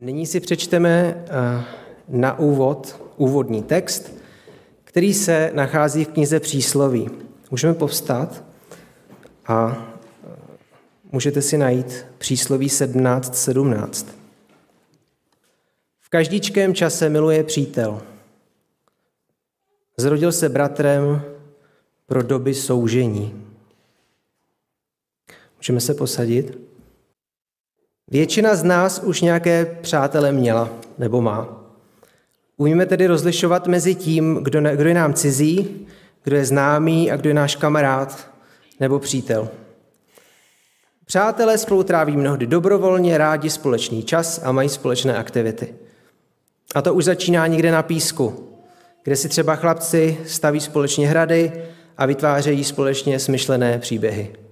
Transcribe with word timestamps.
Nyní 0.00 0.26
si 0.26 0.40
přečteme 0.40 1.24
eh, 1.28 1.64
na 2.08 2.38
úvod 2.38 3.02
úvodní 3.16 3.62
text, 3.62 4.14
který 4.84 5.14
se 5.14 5.50
nachází 5.54 6.04
v 6.04 6.08
knize 6.08 6.40
Přísloví. 6.40 7.10
Můžeme 7.50 7.74
povstat 7.74 8.44
a 9.46 9.88
eh, 10.24 10.36
můžete 11.12 11.42
si 11.42 11.58
najít 11.58 12.06
Přísloví 12.18 12.66
17.17. 12.66 13.32
17. 13.32 14.06
V 16.00 16.08
každičkém 16.08 16.74
čase 16.74 17.08
miluje 17.08 17.44
přítel. 17.44 18.02
Zrodil 19.96 20.32
se 20.32 20.48
bratrem 20.48 21.22
pro 22.06 22.22
doby 22.22 22.54
soužení. 22.54 23.44
Můžeme 25.56 25.80
se 25.80 25.94
posadit? 25.94 26.58
Většina 28.10 28.56
z 28.56 28.64
nás 28.64 29.00
už 29.04 29.20
nějaké 29.20 29.64
přátele 29.80 30.32
měla 30.32 30.70
nebo 30.98 31.20
má. 31.20 31.48
Umíme 32.56 32.86
tedy 32.86 33.06
rozlišovat 33.06 33.66
mezi 33.66 33.94
tím, 33.94 34.40
kdo, 34.42 34.60
ne, 34.60 34.76
kdo 34.76 34.88
je 34.88 34.94
nám 34.94 35.14
cizí, 35.14 35.86
kdo 36.24 36.36
je 36.36 36.44
známý 36.44 37.10
a 37.10 37.16
kdo 37.16 37.30
je 37.30 37.34
náš 37.34 37.56
kamarád 37.56 38.28
nebo 38.80 38.98
přítel. 38.98 39.48
Přátelé 41.06 41.58
spolu 41.58 41.82
tráví 41.82 42.16
mnohdy 42.16 42.46
dobrovolně, 42.46 43.18
rádi 43.18 43.50
společný 43.50 44.02
čas 44.02 44.40
a 44.44 44.52
mají 44.52 44.68
společné 44.68 45.16
aktivity. 45.16 45.74
A 46.74 46.82
to 46.82 46.94
už 46.94 47.04
začíná 47.04 47.46
někde 47.46 47.70
na 47.72 47.82
písku, 47.82 48.48
kde 49.04 49.16
si 49.16 49.28
třeba 49.28 49.56
chlapci 49.56 50.18
staví 50.26 50.60
společně 50.60 51.08
hrady 51.08 51.52
a 51.96 52.06
vytvářejí 52.06 52.64
společně 52.64 53.18
smyšlené 53.18 53.78
příběhy. 53.78 54.47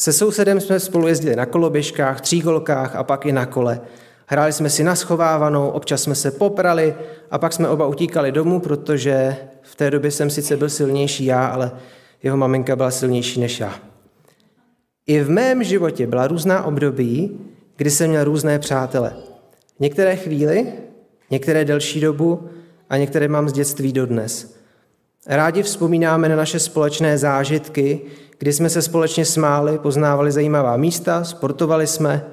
Se 0.00 0.12
sousedem 0.12 0.60
jsme 0.60 0.80
spolu 0.80 1.06
jezdili 1.08 1.36
na 1.36 1.46
koloběžkách, 1.46 2.20
třígolkách 2.20 2.96
a 2.96 3.04
pak 3.04 3.26
i 3.26 3.32
na 3.32 3.46
kole. 3.46 3.80
Hráli 4.26 4.52
jsme 4.52 4.70
si 4.70 4.84
na 4.84 4.94
schovávanou, 4.94 5.68
občas 5.68 6.02
jsme 6.02 6.14
se 6.14 6.30
poprali 6.30 6.94
a 7.30 7.38
pak 7.38 7.52
jsme 7.52 7.68
oba 7.68 7.86
utíkali 7.86 8.32
domů, 8.32 8.60
protože 8.60 9.36
v 9.62 9.74
té 9.74 9.90
době 9.90 10.10
jsem 10.10 10.30
sice 10.30 10.56
byl 10.56 10.68
silnější 10.68 11.24
já, 11.24 11.46
ale 11.46 11.72
jeho 12.22 12.36
maminka 12.36 12.76
byla 12.76 12.90
silnější 12.90 13.40
než 13.40 13.60
já. 13.60 13.74
I 15.06 15.20
v 15.20 15.30
mém 15.30 15.64
životě 15.64 16.06
byla 16.06 16.26
různá 16.26 16.64
období, 16.64 17.40
kdy 17.76 17.90
jsem 17.90 18.10
měl 18.10 18.24
různé 18.24 18.58
přátele. 18.58 19.16
Některé 19.80 20.16
chvíli, 20.16 20.72
některé 21.30 21.64
delší 21.64 22.00
dobu 22.00 22.48
a 22.90 22.96
některé 22.96 23.28
mám 23.28 23.48
z 23.48 23.52
dětství 23.52 23.92
dodnes. 23.92 24.59
Rádi 25.26 25.62
vzpomínáme 25.62 26.28
na 26.28 26.36
naše 26.36 26.58
společné 26.58 27.18
zážitky, 27.18 28.00
kdy 28.38 28.52
jsme 28.52 28.70
se 28.70 28.82
společně 28.82 29.24
smáli, 29.24 29.78
poznávali 29.78 30.32
zajímavá 30.32 30.76
místa, 30.76 31.24
sportovali 31.24 31.86
jsme, 31.86 32.26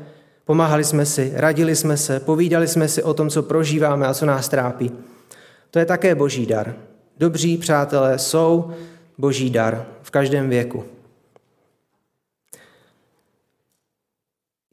pomáhali 0.45 0.83
jsme 0.83 1.05
si, 1.05 1.31
radili 1.35 1.75
jsme 1.75 1.97
se, 1.97 2.19
povídali 2.19 2.67
jsme 2.67 2.87
si 2.87 3.03
o 3.03 3.13
tom, 3.13 3.29
co 3.29 3.43
prožíváme 3.43 4.07
a 4.07 4.13
co 4.13 4.25
nás 4.25 4.49
trápí. 4.49 4.91
To 5.71 5.79
je 5.79 5.85
také 5.85 6.15
boží 6.15 6.45
dar. 6.45 6.75
Dobří 7.17 7.57
přátelé 7.57 8.19
jsou 8.19 8.71
boží 9.17 9.49
dar 9.49 9.85
v 10.01 10.11
každém 10.11 10.49
věku. 10.49 10.83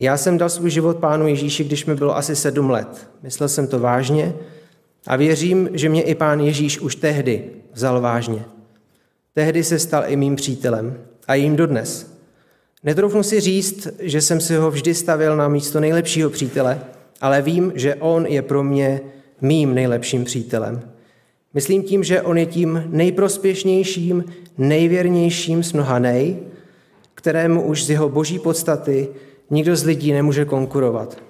Já 0.01 0.17
jsem 0.17 0.39
dal 0.39 0.49
svůj 0.49 0.71
život 0.71 0.97
pánu 0.97 1.27
Ježíši, 1.27 1.65
když 1.65 1.87
mi 1.87 1.95
bylo 1.95 2.17
asi 2.17 2.37
sedm 2.37 2.71
let. 2.71 3.11
Myslel 3.23 3.49
jsem 3.49 3.67
to 3.67 3.79
vážně 3.79 4.35
a 5.07 5.17
věřím, 5.17 5.69
že 5.73 5.89
mě 5.89 6.03
i 6.03 6.15
pán 6.15 6.41
Ježíš 6.41 6.81
už 6.81 6.97
tehdy 6.97 7.51
vzal 7.75 8.01
vážně. 8.01 8.45
Tehdy 9.35 9.65
se 9.65 9.79
stal 9.79 10.05
i 10.07 10.17
mým 10.17 10.37
přítelem 10.37 10.99
a 11.29 11.35
jím 11.35 11.57
dodnes. 11.57 12.15
Netroufnu 12.85 13.23
si 13.23 13.41
říct, 13.41 13.89
že 13.99 14.21
jsem 14.21 14.41
si 14.41 14.57
ho 14.57 14.71
vždy 14.71 14.95
stavil 14.95 15.37
na 15.37 15.49
místo 15.49 15.81
nejlepšího 15.81 16.31
přítele, 16.31 16.81
ale 17.21 17.43
vím, 17.43 17.73
že 17.75 17.95
on 17.95 18.27
je 18.27 18.43
pro 18.43 18.63
mě 18.63 19.01
mým 19.41 19.75
nejlepším 19.75 20.25
přítelem. 20.25 20.91
Myslím 21.55 21.83
tím, 21.83 22.05
že 22.05 22.23
on 22.23 22.39
je 22.39 22.47
tím 22.47 22.85
nejprospěšnějším, 22.87 24.25
nejvěrnějším 24.59 25.65
z 25.65 25.73
mnoha 25.73 25.99
nej, 25.99 26.37
kterému 27.15 27.63
už 27.63 27.85
z 27.85 27.91
jeho 27.91 28.09
boží 28.09 28.39
podstaty 28.39 29.09
nikdo 29.51 29.77
z 29.77 29.85
lidí 29.85 30.13
nemůže 30.13 30.45
konkurovat. 30.45 31.23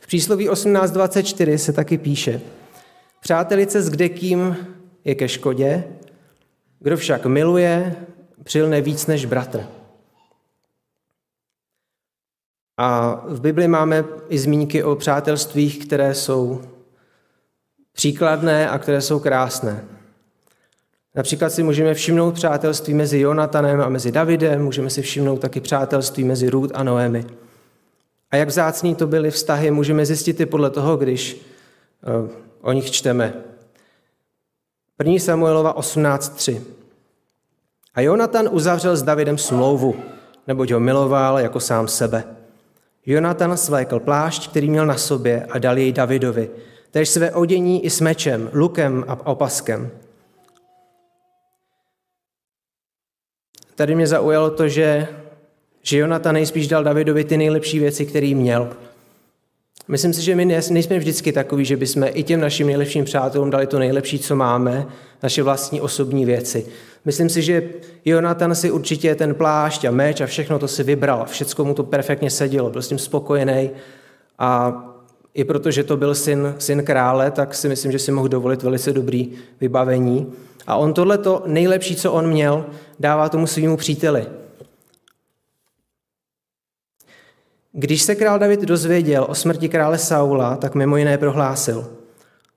V 0.00 0.06
přísloví 0.06 0.48
18.24 0.48 1.54
se 1.54 1.72
taky 1.72 1.98
píše, 1.98 2.40
přátelice 3.26 3.82
s 3.82 3.90
kdekým 3.90 4.56
je 5.04 5.14
ke 5.14 5.28
škodě, 5.28 5.84
kdo 6.80 6.96
však 6.96 7.26
miluje, 7.26 7.96
přilne 8.44 8.80
víc 8.80 9.06
než 9.06 9.24
bratr. 9.24 9.66
A 12.76 13.14
v 13.26 13.40
Bibli 13.40 13.68
máme 13.68 14.04
i 14.28 14.38
zmínky 14.38 14.82
o 14.84 14.96
přátelstvích, 14.96 15.86
které 15.86 16.14
jsou 16.14 16.62
příkladné 17.92 18.70
a 18.70 18.78
které 18.78 19.00
jsou 19.00 19.20
krásné. 19.20 19.84
Například 21.14 21.50
si 21.50 21.62
můžeme 21.62 21.94
všimnout 21.94 22.34
přátelství 22.34 22.94
mezi 22.94 23.18
Jonatanem 23.18 23.80
a 23.80 23.88
mezi 23.88 24.12
Davidem, 24.12 24.64
můžeme 24.64 24.90
si 24.90 25.02
všimnout 25.02 25.40
taky 25.40 25.60
přátelství 25.60 26.24
mezi 26.24 26.50
Ruth 26.50 26.72
a 26.74 26.82
Noemi. 26.82 27.24
A 28.30 28.36
jak 28.36 28.48
vzácný 28.48 28.94
to 28.94 29.06
byly 29.06 29.30
vztahy, 29.30 29.70
můžeme 29.70 30.06
zjistit 30.06 30.40
i 30.40 30.46
podle 30.46 30.70
toho, 30.70 30.96
když 30.96 31.36
eh, 32.02 32.45
o 32.66 32.72
nich 32.72 32.90
čteme. 32.90 33.34
1. 34.98 35.18
Samuelova 35.18 35.78
18.3. 35.78 36.60
A 37.94 38.00
Jonatan 38.00 38.48
uzavřel 38.52 38.96
s 38.96 39.02
Davidem 39.02 39.38
smlouvu, 39.38 39.94
neboť 40.46 40.70
ho 40.70 40.80
miloval 40.80 41.38
jako 41.38 41.60
sám 41.60 41.88
sebe. 41.88 42.24
Jonatan 43.06 43.56
svlékl 43.56 44.00
plášť, 44.00 44.50
který 44.50 44.70
měl 44.70 44.86
na 44.86 44.98
sobě 44.98 45.46
a 45.50 45.58
dal 45.58 45.78
jej 45.78 45.92
Davidovi, 45.92 46.50
tež 46.90 47.08
své 47.08 47.32
odění 47.32 47.84
i 47.84 47.90
s 47.90 48.00
mečem, 48.00 48.50
lukem 48.52 49.04
a 49.08 49.26
opaskem. 49.26 49.90
Tady 53.74 53.94
mě 53.94 54.06
zaujalo 54.06 54.50
to, 54.50 54.68
že, 54.68 55.08
že 55.82 55.98
Jonatan 55.98 56.34
nejspíš 56.34 56.68
dal 56.68 56.84
Davidovi 56.84 57.24
ty 57.24 57.36
nejlepší 57.36 57.78
věci, 57.78 58.06
které 58.06 58.34
měl. 58.34 58.76
Myslím 59.88 60.12
si, 60.12 60.22
že 60.22 60.34
my 60.34 60.44
nejsme 60.44 60.98
vždycky 60.98 61.32
takový, 61.32 61.64
že 61.64 61.76
bychom 61.76 62.06
i 62.12 62.22
těm 62.22 62.40
našim 62.40 62.66
nejlepším 62.66 63.04
přátelům 63.04 63.50
dali 63.50 63.66
to 63.66 63.78
nejlepší, 63.78 64.18
co 64.18 64.36
máme, 64.36 64.86
naše 65.22 65.42
vlastní 65.42 65.80
osobní 65.80 66.24
věci. 66.24 66.66
Myslím 67.04 67.28
si, 67.28 67.42
že 67.42 67.62
Jonatan 68.04 68.54
si 68.54 68.70
určitě 68.70 69.14
ten 69.14 69.34
plášť 69.34 69.84
a 69.84 69.90
meč 69.90 70.20
a 70.20 70.26
všechno 70.26 70.58
to 70.58 70.68
si 70.68 70.82
vybral. 70.82 71.24
Všecko 71.26 71.64
mu 71.64 71.74
to 71.74 71.84
perfektně 71.84 72.30
sedělo, 72.30 72.70
byl 72.70 72.82
s 72.82 72.88
tím 72.88 72.98
spokojený 72.98 73.70
a 74.38 74.82
i 75.34 75.44
protože 75.44 75.84
to 75.84 75.96
byl 75.96 76.14
syn, 76.14 76.54
syn 76.58 76.84
krále, 76.84 77.30
tak 77.30 77.54
si 77.54 77.68
myslím, 77.68 77.92
že 77.92 77.98
si 77.98 78.12
mohl 78.12 78.28
dovolit 78.28 78.62
velice 78.62 78.92
dobrý 78.92 79.30
vybavení. 79.60 80.32
A 80.66 80.76
on 80.76 80.94
tohle 80.94 81.18
to 81.18 81.42
nejlepší, 81.46 81.96
co 81.96 82.12
on 82.12 82.26
měl, 82.26 82.66
dává 83.00 83.28
tomu 83.28 83.46
svýmu 83.46 83.76
příteli. 83.76 84.26
Když 87.78 88.02
se 88.02 88.14
král 88.14 88.38
David 88.38 88.60
dozvěděl 88.60 89.26
o 89.28 89.34
smrti 89.34 89.68
krále 89.68 89.98
Saula, 89.98 90.56
tak 90.56 90.74
mimo 90.74 90.96
jiné 90.96 91.18
prohlásil. 91.18 91.86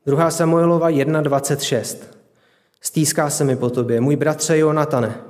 2. 0.06 0.31
Samuelova 0.31 0.90
1.26. 0.90 1.97
Stýská 2.81 3.29
se 3.29 3.44
mi 3.44 3.56
po 3.56 3.69
tobě, 3.69 4.02
můj 4.02 4.16
bratře 4.16 4.58
Jonatane. 4.58 5.22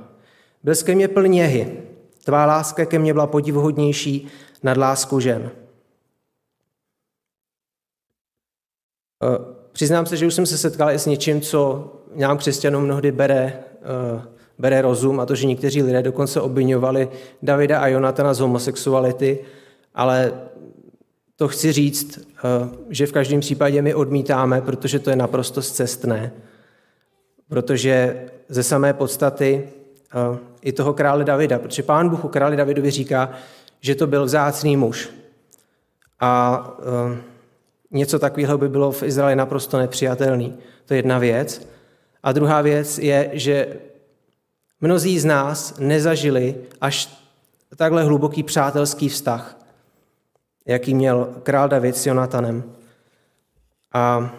Byl 0.62 0.74
ke 0.84 0.94
mně 0.94 1.08
plný 1.08 1.38
jehy. 1.38 1.82
Tvá 2.24 2.46
láska 2.46 2.86
ke 2.86 2.98
mně 2.98 3.12
byla 3.12 3.26
podivuhodnější 3.26 4.28
nad 4.62 4.76
lásku 4.76 5.20
žen. 5.20 5.50
Eh, 9.22 9.38
přiznám 9.72 10.06
se, 10.06 10.16
že 10.16 10.26
už 10.26 10.34
jsem 10.34 10.46
se 10.46 10.58
setkal 10.58 10.90
i 10.90 10.98
s 10.98 11.06
něčím, 11.06 11.40
co 11.40 11.92
nám 12.14 12.38
křesťanům 12.38 12.84
mnohdy 12.84 13.12
bere, 13.12 13.64
eh, 13.82 14.22
bere 14.58 14.82
rozum, 14.82 15.20
a 15.20 15.26
to, 15.26 15.34
že 15.34 15.46
někteří 15.46 15.82
lidé 15.82 16.02
dokonce 16.02 16.40
obvinovali 16.40 17.08
Davida 17.42 17.80
a 17.80 17.86
Jonatana 17.86 18.34
z 18.34 18.40
homosexuality, 18.40 19.38
ale 19.94 20.32
to 21.40 21.48
chci 21.48 21.72
říct, 21.72 22.18
eh, 22.18 22.68
že 22.90 23.06
v 23.06 23.12
každém 23.12 23.40
případě 23.40 23.82
my 23.82 23.94
odmítáme, 23.94 24.60
protože 24.60 24.98
to 24.98 25.10
je 25.10 25.16
naprosto 25.16 25.62
zcestné. 25.62 26.32
Protože 27.48 28.26
ze 28.48 28.62
samé 28.62 28.92
podstaty 28.92 29.62
eh, 29.64 30.38
i 30.62 30.72
toho 30.72 30.94
krále 30.94 31.24
Davida, 31.24 31.58
protože 31.58 31.82
pán 31.82 32.08
Bůh 32.08 32.24
u 32.24 32.28
králi 32.28 32.56
Davidovi 32.56 32.90
říká, 32.90 33.30
že 33.80 33.94
to 33.94 34.06
byl 34.06 34.24
vzácný 34.24 34.76
muž. 34.76 35.10
A 36.20 36.64
eh, 36.80 37.20
něco 37.90 38.18
takového 38.18 38.58
by 38.58 38.68
bylo 38.68 38.92
v 38.92 39.02
Izraeli 39.02 39.36
naprosto 39.36 39.78
nepřijatelný. 39.78 40.54
To 40.86 40.94
je 40.94 40.98
jedna 40.98 41.18
věc. 41.18 41.68
A 42.22 42.32
druhá 42.32 42.62
věc 42.62 42.98
je, 42.98 43.30
že 43.32 43.76
mnozí 44.80 45.18
z 45.18 45.24
nás 45.24 45.78
nezažili 45.78 46.54
až 46.80 47.24
takhle 47.76 48.04
hluboký 48.04 48.42
přátelský 48.42 49.08
vztah 49.08 49.59
jaký 50.66 50.94
měl 50.94 51.34
král 51.42 51.68
David 51.68 51.96
s 51.96 52.06
Jonatanem. 52.06 52.72
A 53.92 54.34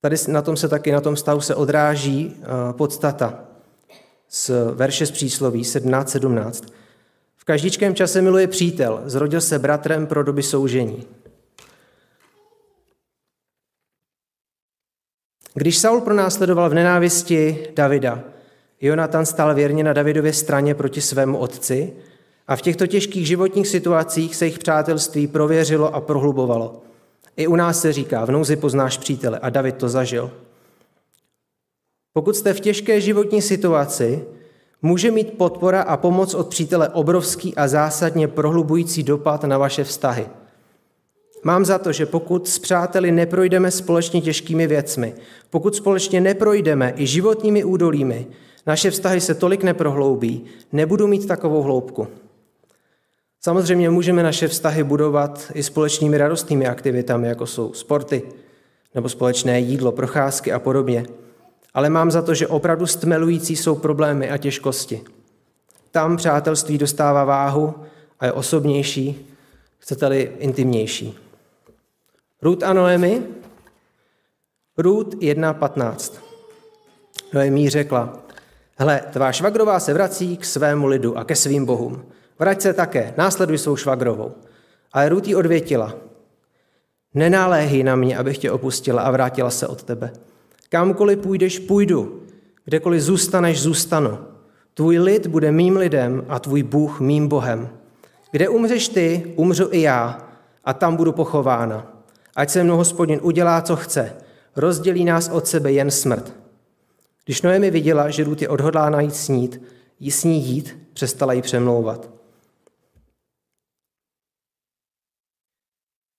tady 0.00 0.16
na 0.28 0.42
tom 0.42 0.56
se 0.56 0.68
taky, 0.68 0.92
na 0.92 1.00
tom 1.00 1.16
stavu 1.16 1.40
se 1.40 1.54
odráží 1.54 2.36
eh, 2.36 2.72
podstata 2.72 3.44
z 4.28 4.50
verše 4.74 5.06
z 5.06 5.10
přísloví 5.10 5.62
17.17. 5.62 6.68
V 7.36 7.44
každičkém 7.44 7.94
čase 7.94 8.22
miluje 8.22 8.46
přítel, 8.46 9.02
zrodil 9.04 9.40
se 9.40 9.58
bratrem 9.58 10.06
pro 10.06 10.22
doby 10.22 10.42
soužení. 10.42 11.06
Když 15.54 15.78
Saul 15.78 16.00
pronásledoval 16.00 16.70
v 16.70 16.74
nenávisti 16.74 17.68
Davida, 17.74 18.24
Jonatan 18.80 19.26
stál 19.26 19.54
věrně 19.54 19.84
na 19.84 19.92
Davidově 19.92 20.32
straně 20.32 20.74
proti 20.74 21.00
svému 21.00 21.38
otci 21.38 21.92
a 22.52 22.56
v 22.56 22.62
těchto 22.62 22.86
těžkých 22.86 23.26
životních 23.26 23.68
situacích 23.68 24.36
se 24.36 24.44
jejich 24.44 24.58
přátelství 24.58 25.26
prověřilo 25.26 25.94
a 25.94 26.00
prohlubovalo. 26.00 26.82
I 27.36 27.46
u 27.46 27.56
nás 27.56 27.80
se 27.80 27.92
říká, 27.92 28.24
v 28.24 28.30
nouzi 28.30 28.56
poznáš 28.56 28.98
přítele 28.98 29.38
a 29.38 29.50
David 29.50 29.76
to 29.76 29.88
zažil. 29.88 30.30
Pokud 32.12 32.36
jste 32.36 32.54
v 32.54 32.60
těžké 32.60 33.00
životní 33.00 33.42
situaci, 33.42 34.24
může 34.82 35.10
mít 35.10 35.38
podpora 35.38 35.82
a 35.82 35.96
pomoc 35.96 36.34
od 36.34 36.48
přítele 36.48 36.88
obrovský 36.88 37.54
a 37.54 37.68
zásadně 37.68 38.28
prohlubující 38.28 39.02
dopad 39.02 39.44
na 39.44 39.58
vaše 39.58 39.84
vztahy. 39.84 40.26
Mám 41.44 41.64
za 41.64 41.78
to, 41.78 41.92
že 41.92 42.06
pokud 42.06 42.48
s 42.48 42.58
přáteli 42.58 43.12
neprojdeme 43.12 43.70
společně 43.70 44.20
těžkými 44.20 44.66
věcmi, 44.66 45.14
pokud 45.50 45.76
společně 45.76 46.20
neprojdeme 46.20 46.94
i 46.96 47.06
životními 47.06 47.64
údolími, 47.64 48.26
naše 48.66 48.90
vztahy 48.90 49.20
se 49.20 49.34
tolik 49.34 49.62
neprohloubí, 49.62 50.44
nebudu 50.72 51.06
mít 51.06 51.26
takovou 51.26 51.62
hloubku. 51.62 52.08
Samozřejmě 53.44 53.90
můžeme 53.90 54.22
naše 54.22 54.48
vztahy 54.48 54.84
budovat 54.84 55.50
i 55.54 55.62
společnými 55.62 56.18
radostnými 56.18 56.66
aktivitami, 56.66 57.28
jako 57.28 57.46
jsou 57.46 57.72
sporty 57.72 58.22
nebo 58.94 59.08
společné 59.08 59.60
jídlo, 59.60 59.92
procházky 59.92 60.52
a 60.52 60.58
podobně. 60.58 61.06
Ale 61.74 61.90
mám 61.90 62.10
za 62.10 62.22
to, 62.22 62.34
že 62.34 62.46
opravdu 62.46 62.86
stmelující 62.86 63.56
jsou 63.56 63.74
problémy 63.74 64.30
a 64.30 64.36
těžkosti. 64.36 65.02
Tam 65.90 66.16
přátelství 66.16 66.78
dostává 66.78 67.24
váhu 67.24 67.74
a 68.20 68.26
je 68.26 68.32
osobnější, 68.32 69.26
chcete-li 69.78 70.32
intimnější. 70.38 71.18
Ruth 72.42 72.62
a 72.62 72.72
Noemi? 72.72 73.22
Ruth 74.78 75.14
1.15. 75.14 76.12
Noemi 77.32 77.70
řekla, 77.70 78.18
hle, 78.78 79.00
tvá 79.12 79.32
švagrová 79.32 79.80
se 79.80 79.92
vrací 79.92 80.36
k 80.36 80.44
svému 80.44 80.86
lidu 80.86 81.18
a 81.18 81.24
ke 81.24 81.36
svým 81.36 81.66
bohům. 81.66 82.04
Vrať 82.42 82.60
se 82.60 82.72
také, 82.72 83.14
následuj 83.16 83.58
svou 83.58 83.76
švagrovou. 83.76 84.34
Ale 84.92 85.08
Ruth 85.08 85.28
jí 85.28 85.34
odvětila, 85.34 85.94
nenáléhy 87.14 87.82
na 87.82 87.96
mě, 87.96 88.18
abych 88.18 88.38
tě 88.38 88.50
opustila 88.50 89.02
a 89.02 89.10
vrátila 89.10 89.50
se 89.50 89.66
od 89.66 89.82
tebe. 89.82 90.12
Kamkoliv 90.68 91.18
půjdeš, 91.18 91.58
půjdu. 91.58 92.22
Kdekoliv 92.64 93.02
zůstaneš, 93.02 93.62
zůstanu. 93.62 94.18
Tvůj 94.74 94.98
lid 94.98 95.26
bude 95.26 95.52
mým 95.52 95.76
lidem 95.76 96.24
a 96.28 96.38
tvůj 96.38 96.62
Bůh 96.62 97.00
mým 97.00 97.28
Bohem. 97.28 97.68
Kde 98.30 98.48
umřeš 98.48 98.88
ty, 98.88 99.32
umřu 99.36 99.68
i 99.70 99.80
já 99.80 100.28
a 100.64 100.74
tam 100.74 100.96
budu 100.96 101.12
pochována. 101.12 102.04
Ať 102.36 102.50
se 102.50 102.64
mnou 102.64 102.76
hospodin 102.76 103.20
udělá, 103.22 103.62
co 103.62 103.76
chce. 103.76 104.16
Rozdělí 104.56 105.04
nás 105.04 105.28
od 105.28 105.46
sebe 105.46 105.72
jen 105.72 105.90
smrt. 105.90 106.34
Když 107.24 107.42
Noemi 107.42 107.70
viděla, 107.70 108.10
že 108.10 108.24
Ruth 108.24 108.42
je 108.42 108.48
odhodlána 108.48 109.00
jít 109.00 109.16
snít, 109.16 109.62
jí 110.00 110.10
s 110.10 110.24
ní 110.24 110.46
jít, 110.46 110.78
přestala 110.92 111.32
ji 111.32 111.42
přemlouvat. 111.42 112.21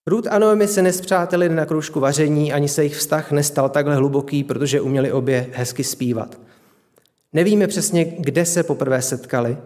Ruth 0.08 0.28
a 0.32 0.40
Noemi 0.40 0.68
se 0.68 0.82
nespřáteli 0.82 1.50
na 1.50 1.66
kroužku 1.66 2.00
vaření, 2.00 2.54
ani 2.54 2.68
se 2.70 2.82
jejich 2.82 2.96
vztah 2.96 3.32
nestal 3.32 3.70
takhle 3.70 3.96
hluboký, 3.96 4.44
protože 4.44 4.82
uměli 4.82 5.12
obě 5.12 5.48
hezky 5.54 5.84
zpívat. 5.84 6.40
Nevíme 7.34 7.68
přesně, 7.68 8.06
kde 8.06 8.46
se 8.46 8.64
poprvé 8.64 9.02
setkali, 9.02 9.58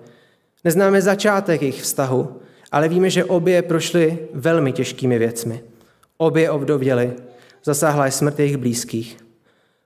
neznáme 0.64 1.02
začátek 1.02 1.62
jejich 1.62 1.82
vztahu, 1.82 2.40
ale 2.72 2.90
víme, 2.90 3.10
že 3.10 3.26
obě 3.26 3.62
prošly 3.62 4.20
velmi 4.34 4.74
těžkými 4.74 5.20
věcmi. 5.20 5.64
Obě 6.18 6.52
ovdověli, 6.52 7.14
zasáhla 7.64 8.06
je 8.06 8.12
smrt 8.12 8.40
jejich 8.40 8.58
blízkých. 8.58 9.18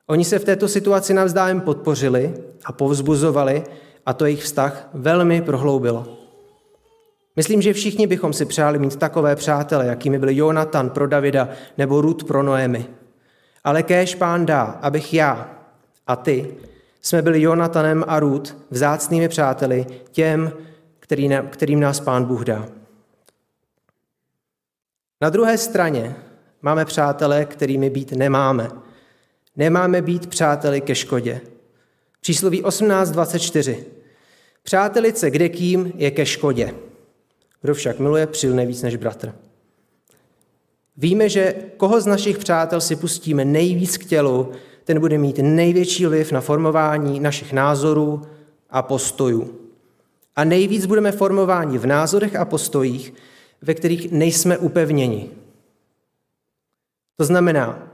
Oni 0.07 0.25
se 0.25 0.39
v 0.39 0.45
této 0.45 0.68
situaci 0.68 1.13
navzdájem 1.13 1.62
podpořili 1.62 2.33
a 2.65 2.71
povzbuzovali 2.71 3.63
a 4.06 4.13
to 4.13 4.25
jejich 4.25 4.44
vztah 4.44 4.89
velmi 4.94 5.42
prohloubilo. 5.42 6.21
Myslím, 7.36 7.62
že 7.62 7.74
všichni 7.74 8.07
bychom 8.07 8.33
si 8.33 8.45
přáli 8.45 8.80
mít 8.80 8.95
takové 8.95 9.36
přátele, 9.36 9.86
jakými 9.86 10.19
byli 10.19 10.36
Jonatan 10.36 10.89
pro 10.89 11.07
Davida 11.07 11.50
nebo 11.78 12.01
Rud 12.01 12.24
pro 12.24 12.44
Noemi. 12.44 12.86
Ale 13.63 13.83
kéž 13.83 14.16
pán 14.16 14.45
dá, 14.45 14.63
abych 14.63 15.13
já 15.13 15.57
a 16.07 16.16
ty 16.16 16.56
jsme 17.01 17.22
byli 17.22 17.42
Jonatanem 17.42 18.06
a 18.07 18.19
Rud 18.19 18.57
vzácnými 18.69 19.30
přáteli 19.30 19.86
těm, 20.12 20.51
kterým 21.50 21.80
nás 21.80 22.00
pán 22.00 22.25
Bůh 22.25 22.44
dá. 22.44 22.68
Na 25.22 25.30
druhé 25.30 25.57
straně 25.57 26.16
máme 26.62 26.86
přátele, 26.86 27.45
kterými 27.45 27.89
být 27.89 28.12
nemáme. 28.12 28.69
Nemáme 29.56 30.01
být 30.01 30.27
přáteli 30.27 30.81
ke 30.81 30.95
škodě. 30.95 31.42
Přísloví 32.22 32.63
18.24. 32.63 33.84
Přátelice 34.63 35.31
kde 35.31 35.50
kým 35.50 35.92
je 35.95 36.12
ke 36.12 36.25
škodě. 36.25 36.74
Kdo 37.62 37.74
však 37.74 38.00
miluje, 38.00 38.28
přilne 38.28 38.66
víc 38.66 38.81
než 38.81 38.96
bratr. 38.96 39.34
Víme, 40.98 41.30
že 41.30 41.56
koho 41.78 42.02
z 42.02 42.06
našich 42.06 42.38
přátel 42.38 42.81
si 42.81 42.96
pustíme 42.96 43.46
nejvíc 43.46 43.98
k 43.98 44.06
tělu, 44.06 44.52
ten 44.84 45.00
bude 45.00 45.18
mít 45.18 45.40
největší 45.42 46.06
vliv 46.06 46.31
na 46.31 46.42
formování 46.42 47.19
našich 47.19 47.54
názorů 47.54 48.22
a 48.69 48.81
postojů. 48.81 49.56
A 50.36 50.44
nejvíc 50.44 50.86
budeme 50.86 51.12
formováni 51.12 51.78
v 51.78 51.86
názorech 51.86 52.36
a 52.36 52.46
postojích, 52.46 53.13
ve 53.62 53.74
kterých 53.74 54.12
nejsme 54.12 54.58
upevněni. 54.58 55.30
To 57.18 57.25
znamená, 57.25 57.88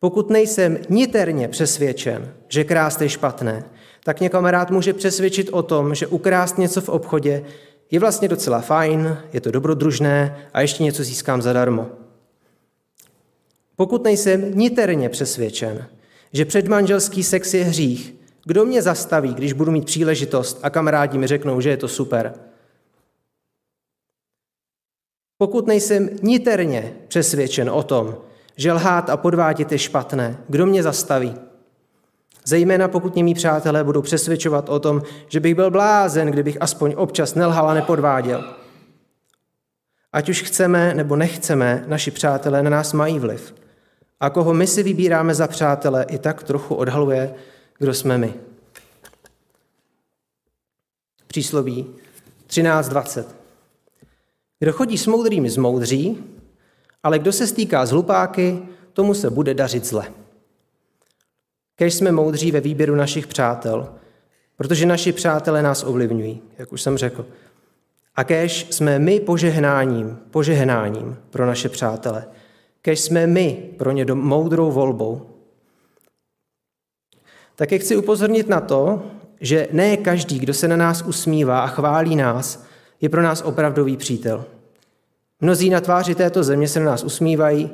pokud 0.00 0.30
nejsem 0.30 0.78
niterně 0.88 1.48
přesvědčen, 1.48 2.34
že 2.48 2.64
krást 2.64 3.02
je 3.02 3.08
špatné, 3.08 3.64
tak 4.04 4.20
mě 4.20 4.28
kamarád 4.28 4.70
může 4.70 4.92
přesvědčit 4.92 5.48
o 5.52 5.62
tom, 5.62 5.94
že 5.94 6.06
ukrást 6.06 6.58
něco 6.58 6.80
v 6.80 6.88
obchodě 6.88 7.44
je 7.92 8.00
vlastně 8.00 8.28
docela 8.28 8.60
fajn, 8.60 9.18
je 9.32 9.40
to 9.40 9.50
dobrodružné 9.50 10.48
a 10.52 10.60
ještě 10.60 10.82
něco 10.82 11.04
získám 11.04 11.42
zadarmo. 11.42 11.90
Pokud 13.76 14.04
nejsem 14.04 14.58
niterně 14.58 15.08
přesvědčen, 15.08 15.86
že 16.32 16.44
předmanželský 16.44 17.22
sex 17.22 17.54
je 17.54 17.64
hřích, 17.64 18.14
kdo 18.44 18.64
mě 18.64 18.82
zastaví, 18.82 19.34
když 19.34 19.52
budu 19.52 19.72
mít 19.72 19.84
příležitost 19.84 20.60
a 20.62 20.70
kamarádi 20.70 21.18
mi 21.18 21.26
řeknou, 21.26 21.60
že 21.60 21.70
je 21.70 21.76
to 21.76 21.88
super? 21.88 22.34
Pokud 25.38 25.66
nejsem 25.66 26.10
niterně 26.22 26.96
přesvědčen 27.08 27.70
o 27.70 27.82
tom, 27.82 28.16
že 28.56 28.72
lhát 28.72 29.10
a 29.10 29.16
podvádět 29.16 29.72
je 29.72 29.78
špatné, 29.78 30.38
kdo 30.48 30.66
mě 30.66 30.82
zastaví? 30.82 31.34
Zejména 32.44 32.88
pokud 32.88 33.14
mě 33.14 33.24
mý 33.24 33.34
přátelé 33.34 33.84
budou 33.84 34.02
přesvědčovat 34.02 34.68
o 34.68 34.78
tom, 34.78 35.02
že 35.28 35.40
bych 35.40 35.54
byl 35.54 35.70
blázen, 35.70 36.28
kdybych 36.28 36.56
aspoň 36.60 36.94
občas 36.96 37.34
nelhal 37.34 37.68
a 37.70 37.74
nepodváděl. 37.74 38.54
Ať 40.12 40.28
už 40.28 40.42
chceme 40.42 40.94
nebo 40.94 41.16
nechceme, 41.16 41.84
naši 41.86 42.10
přátelé 42.10 42.62
na 42.62 42.70
nás 42.70 42.92
mají 42.92 43.18
vliv. 43.18 43.54
A 44.20 44.30
koho 44.30 44.54
my 44.54 44.66
si 44.66 44.82
vybíráme 44.82 45.34
za 45.34 45.46
přátele, 45.46 46.06
i 46.08 46.18
tak 46.18 46.42
trochu 46.42 46.74
odhaluje, 46.74 47.34
kdo 47.78 47.94
jsme 47.94 48.18
my. 48.18 48.34
Přísloví 51.26 51.86
13.20. 52.48 53.24
Kdo 54.58 54.72
chodí 54.72 54.98
s 54.98 55.06
moudrými 55.06 55.50
zmoudří, 55.50 56.24
ale 57.02 57.18
kdo 57.18 57.32
se 57.32 57.46
stýká 57.46 57.86
s 57.86 57.90
hlupáky, 57.90 58.62
tomu 58.92 59.14
se 59.14 59.30
bude 59.30 59.54
dařit 59.54 59.84
zle. 59.84 60.21
Kež 61.76 61.94
jsme 61.94 62.12
moudří 62.12 62.52
ve 62.52 62.60
výběru 62.60 62.94
našich 62.94 63.26
přátel, 63.26 63.88
protože 64.56 64.86
naši 64.86 65.12
přátelé 65.12 65.62
nás 65.62 65.84
ovlivňují, 65.84 66.42
jak 66.58 66.72
už 66.72 66.82
jsem 66.82 66.98
řekl. 66.98 67.26
A 68.14 68.24
kež 68.24 68.66
jsme 68.70 68.98
my 68.98 69.20
požehnáním, 69.20 70.18
požehnáním 70.30 71.18
pro 71.30 71.46
naše 71.46 71.68
přátele. 71.68 72.24
Kež 72.82 73.00
jsme 73.00 73.26
my 73.26 73.70
pro 73.78 73.90
ně 73.90 74.04
moudrou 74.14 74.70
volbou. 74.70 75.26
Také 77.56 77.78
chci 77.78 77.96
upozornit 77.96 78.48
na 78.48 78.60
to, 78.60 79.02
že 79.40 79.68
ne 79.72 79.96
každý, 79.96 80.38
kdo 80.38 80.54
se 80.54 80.68
na 80.68 80.76
nás 80.76 81.02
usmívá 81.02 81.60
a 81.60 81.66
chválí 81.66 82.16
nás, 82.16 82.64
je 83.00 83.08
pro 83.08 83.22
nás 83.22 83.42
opravdový 83.42 83.96
přítel. 83.96 84.44
Mnozí 85.40 85.70
na 85.70 85.80
tváři 85.80 86.14
této 86.14 86.44
země 86.44 86.68
se 86.68 86.80
na 86.80 86.86
nás 86.86 87.04
usmívají 87.04 87.70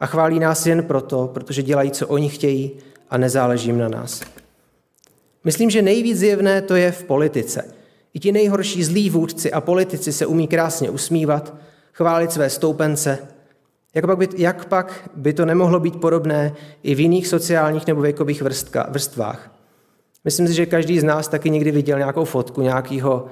a 0.00 0.06
chválí 0.06 0.38
nás 0.38 0.66
jen 0.66 0.82
proto, 0.82 1.30
protože 1.34 1.62
dělají, 1.62 1.90
co 1.90 2.08
oni 2.08 2.28
chtějí 2.28 2.70
a 3.12 3.18
nezáleží 3.18 3.68
jim 3.68 3.78
na 3.78 3.88
nás. 3.88 4.20
Myslím, 5.44 5.70
že 5.70 5.82
nejvíc 5.82 6.18
zjevné 6.18 6.62
to 6.62 6.74
je 6.74 6.92
v 6.92 7.04
politice. 7.04 7.64
I 8.14 8.20
ti 8.20 8.32
nejhorší 8.32 8.84
zlí 8.84 9.10
vůdci 9.10 9.52
a 9.52 9.60
politici 9.60 10.12
se 10.12 10.26
umí 10.26 10.48
krásně 10.48 10.90
usmívat, 10.90 11.54
chválit 11.92 12.32
své 12.32 12.50
stoupence. 12.50 13.18
Jak 13.94 14.06
pak 14.06 14.18
by, 14.18 14.28
jak 14.36 14.64
pak 14.64 15.10
by 15.14 15.32
to 15.32 15.44
nemohlo 15.44 15.80
být 15.80 16.00
podobné 16.00 16.52
i 16.82 16.94
v 16.94 17.00
jiných 17.00 17.26
sociálních 17.26 17.86
nebo 17.86 18.00
věkových 18.00 18.42
vrstka, 18.42 18.86
vrstvách? 18.90 19.52
Myslím 20.24 20.48
si, 20.48 20.54
že 20.54 20.66
každý 20.66 21.00
z 21.00 21.04
nás 21.04 21.28
taky 21.28 21.50
někdy 21.50 21.70
viděl 21.70 21.98
nějakou 21.98 22.24
fotku 22.24 22.62
nějakého 22.62 23.26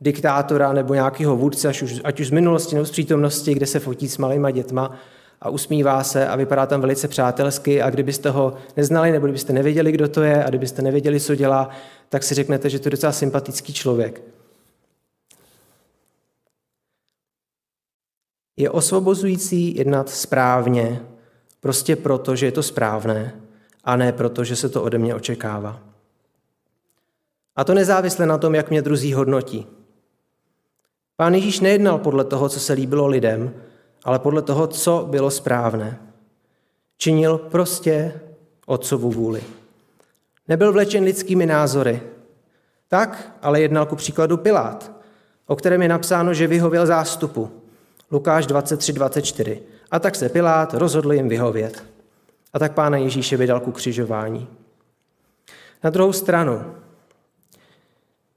diktátora 0.00 0.72
nebo 0.72 0.94
nějakého 0.94 1.36
vůdce, 1.36 1.68
ať 1.68 1.82
už, 1.82 2.00
ať 2.04 2.20
už 2.20 2.26
z 2.26 2.30
minulosti 2.30 2.74
nebo 2.74 2.86
z 2.86 2.90
přítomnosti, 2.90 3.54
kde 3.54 3.66
se 3.66 3.80
fotí 3.80 4.08
s 4.08 4.18
malýma 4.18 4.50
dětma 4.50 4.98
a 5.40 5.48
usmívá 5.48 6.04
se 6.04 6.28
a 6.28 6.36
vypadá 6.36 6.66
tam 6.66 6.80
velice 6.80 7.08
přátelsky 7.08 7.82
a 7.82 7.90
kdybyste 7.90 8.30
ho 8.30 8.54
neznali 8.76 9.12
nebo 9.12 9.26
kdybyste 9.26 9.52
nevěděli, 9.52 9.92
kdo 9.92 10.08
to 10.08 10.22
je 10.22 10.44
a 10.44 10.48
kdybyste 10.48 10.82
nevěděli, 10.82 11.20
co 11.20 11.34
dělá, 11.34 11.70
tak 12.08 12.22
si 12.22 12.34
řeknete, 12.34 12.70
že 12.70 12.78
to 12.78 12.86
je 12.86 12.90
docela 12.90 13.12
sympatický 13.12 13.72
člověk. 13.72 14.22
Je 18.56 18.70
osvobozující 18.70 19.76
jednat 19.76 20.08
správně, 20.08 21.00
prostě 21.60 21.96
proto, 21.96 22.36
že 22.36 22.46
je 22.46 22.52
to 22.52 22.62
správné, 22.62 23.34
a 23.84 23.96
ne 23.96 24.12
proto, 24.12 24.44
že 24.44 24.56
se 24.56 24.68
to 24.68 24.82
ode 24.82 24.98
mě 24.98 25.14
očekává. 25.14 25.80
A 27.56 27.64
to 27.64 27.74
nezávisle 27.74 28.26
na 28.26 28.38
tom, 28.38 28.54
jak 28.54 28.70
mě 28.70 28.82
druzí 28.82 29.12
hodnotí. 29.12 29.66
Pán 31.16 31.34
Ježíš 31.34 31.60
nejednal 31.60 31.98
podle 31.98 32.24
toho, 32.24 32.48
co 32.48 32.60
se 32.60 32.72
líbilo 32.72 33.06
lidem, 33.06 33.54
ale 34.06 34.18
podle 34.18 34.42
toho, 34.42 34.66
co 34.66 35.06
bylo 35.10 35.30
správné. 35.30 35.98
Činil 36.98 37.38
prostě 37.38 38.20
otcovu 38.66 39.10
vůli. 39.10 39.42
Nebyl 40.48 40.72
vlečen 40.72 41.04
lidskými 41.04 41.46
názory. 41.46 42.02
Tak 42.88 43.32
ale 43.42 43.60
jednal 43.60 43.86
ku 43.86 43.96
příkladu 43.96 44.36
Pilát, 44.36 44.92
o 45.46 45.56
kterém 45.56 45.82
je 45.82 45.88
napsáno, 45.88 46.34
že 46.34 46.46
vyhověl 46.46 46.86
zástupu. 46.86 47.50
Lukáš 48.10 48.46
23.24. 48.46 49.58
A 49.90 49.98
tak 49.98 50.14
se 50.14 50.28
Pilát 50.28 50.74
rozhodl 50.74 51.12
jim 51.12 51.28
vyhovět. 51.28 51.84
A 52.52 52.58
tak 52.58 52.72
pána 52.72 52.96
Ježíše 52.96 53.36
vydal 53.36 53.60
ku 53.60 53.72
křižování. 53.72 54.48
Na 55.84 55.90
druhou 55.90 56.12
stranu, 56.12 56.74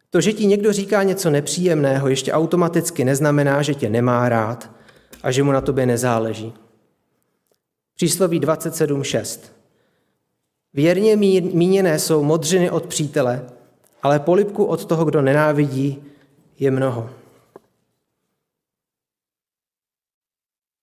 to, 0.09 0.21
že 0.21 0.33
ti 0.33 0.45
někdo 0.45 0.73
říká 0.73 1.03
něco 1.03 1.29
nepříjemného, 1.29 2.07
ještě 2.07 2.33
automaticky 2.33 3.03
neznamená, 3.03 3.61
že 3.61 3.73
tě 3.73 3.89
nemá 3.89 4.29
rád 4.29 4.78
a 5.23 5.31
že 5.31 5.43
mu 5.43 5.51
na 5.51 5.61
tobě 5.61 5.85
nezáleží. 5.85 6.53
Přísloví 7.95 8.41
27.6. 8.41 9.39
Věrně 10.73 11.15
míněné 11.53 11.99
jsou 11.99 12.23
modřiny 12.23 12.71
od 12.71 12.85
přítele, 12.85 13.49
ale 14.03 14.19
polipku 14.19 14.65
od 14.65 14.85
toho, 14.85 15.05
kdo 15.05 15.21
nenávidí, 15.21 16.03
je 16.59 16.71
mnoho. 16.71 17.09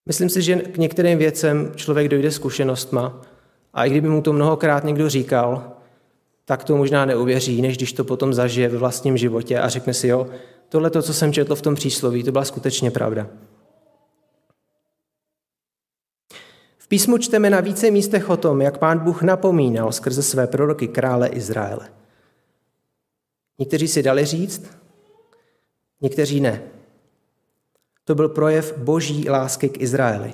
Myslím 0.06 0.28
si, 0.28 0.42
že 0.42 0.56
k 0.56 0.76
některým 0.76 1.18
věcem 1.18 1.72
člověk 1.76 2.08
dojde 2.08 2.30
zkušenostma 2.30 3.22
a 3.74 3.84
i 3.84 3.90
kdyby 3.90 4.08
mu 4.08 4.22
to 4.22 4.32
mnohokrát 4.32 4.84
někdo 4.84 5.08
říkal, 5.08 5.72
tak 6.44 6.64
to 6.64 6.76
možná 6.76 7.04
neuvěří, 7.04 7.62
než 7.62 7.76
když 7.76 7.92
to 7.92 8.04
potom 8.04 8.34
zažije 8.34 8.68
ve 8.68 8.78
vlastním 8.78 9.16
životě 9.16 9.58
a 9.58 9.68
řekne 9.68 9.94
si, 9.94 10.08
jo, 10.08 10.26
tohle 10.68 10.90
to, 10.90 11.02
co 11.02 11.14
jsem 11.14 11.32
četl 11.32 11.54
v 11.54 11.62
tom 11.62 11.74
přísloví, 11.74 12.22
to 12.22 12.32
byla 12.32 12.44
skutečně 12.44 12.90
pravda. 12.90 13.26
V 16.86 16.88
písmu 16.88 17.18
čteme 17.18 17.50
na 17.50 17.60
více 17.60 17.90
místech 17.90 18.30
o 18.30 18.36
tom, 18.36 18.60
jak 18.62 18.78
pán 18.78 18.98
Bůh 18.98 19.22
napomínal 19.22 19.92
skrze 19.92 20.22
své 20.22 20.46
proroky 20.46 20.88
krále 20.88 21.28
Izraele. 21.28 21.88
Někteří 23.58 23.88
si 23.88 24.02
dali 24.02 24.24
říct, 24.24 24.70
někteří 26.00 26.40
ne. 26.40 26.62
To 28.04 28.14
byl 28.14 28.28
projev 28.28 28.78
boží 28.78 29.30
lásky 29.30 29.68
k 29.68 29.80
Izraeli. 29.80 30.32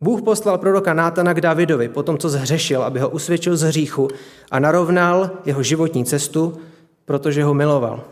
Bůh 0.00 0.22
poslal 0.22 0.58
proroka 0.58 0.94
Nátana 0.94 1.34
k 1.34 1.40
Davidovi 1.40 1.88
po 1.88 2.02
tom, 2.02 2.18
co 2.18 2.28
zhřešil, 2.28 2.82
aby 2.82 3.00
ho 3.00 3.08
usvědčil 3.08 3.56
z 3.56 3.62
hříchu 3.62 4.08
a 4.50 4.58
narovnal 4.58 5.30
jeho 5.44 5.62
životní 5.62 6.04
cestu, 6.04 6.60
protože 7.04 7.44
ho 7.44 7.54
miloval. 7.54 8.04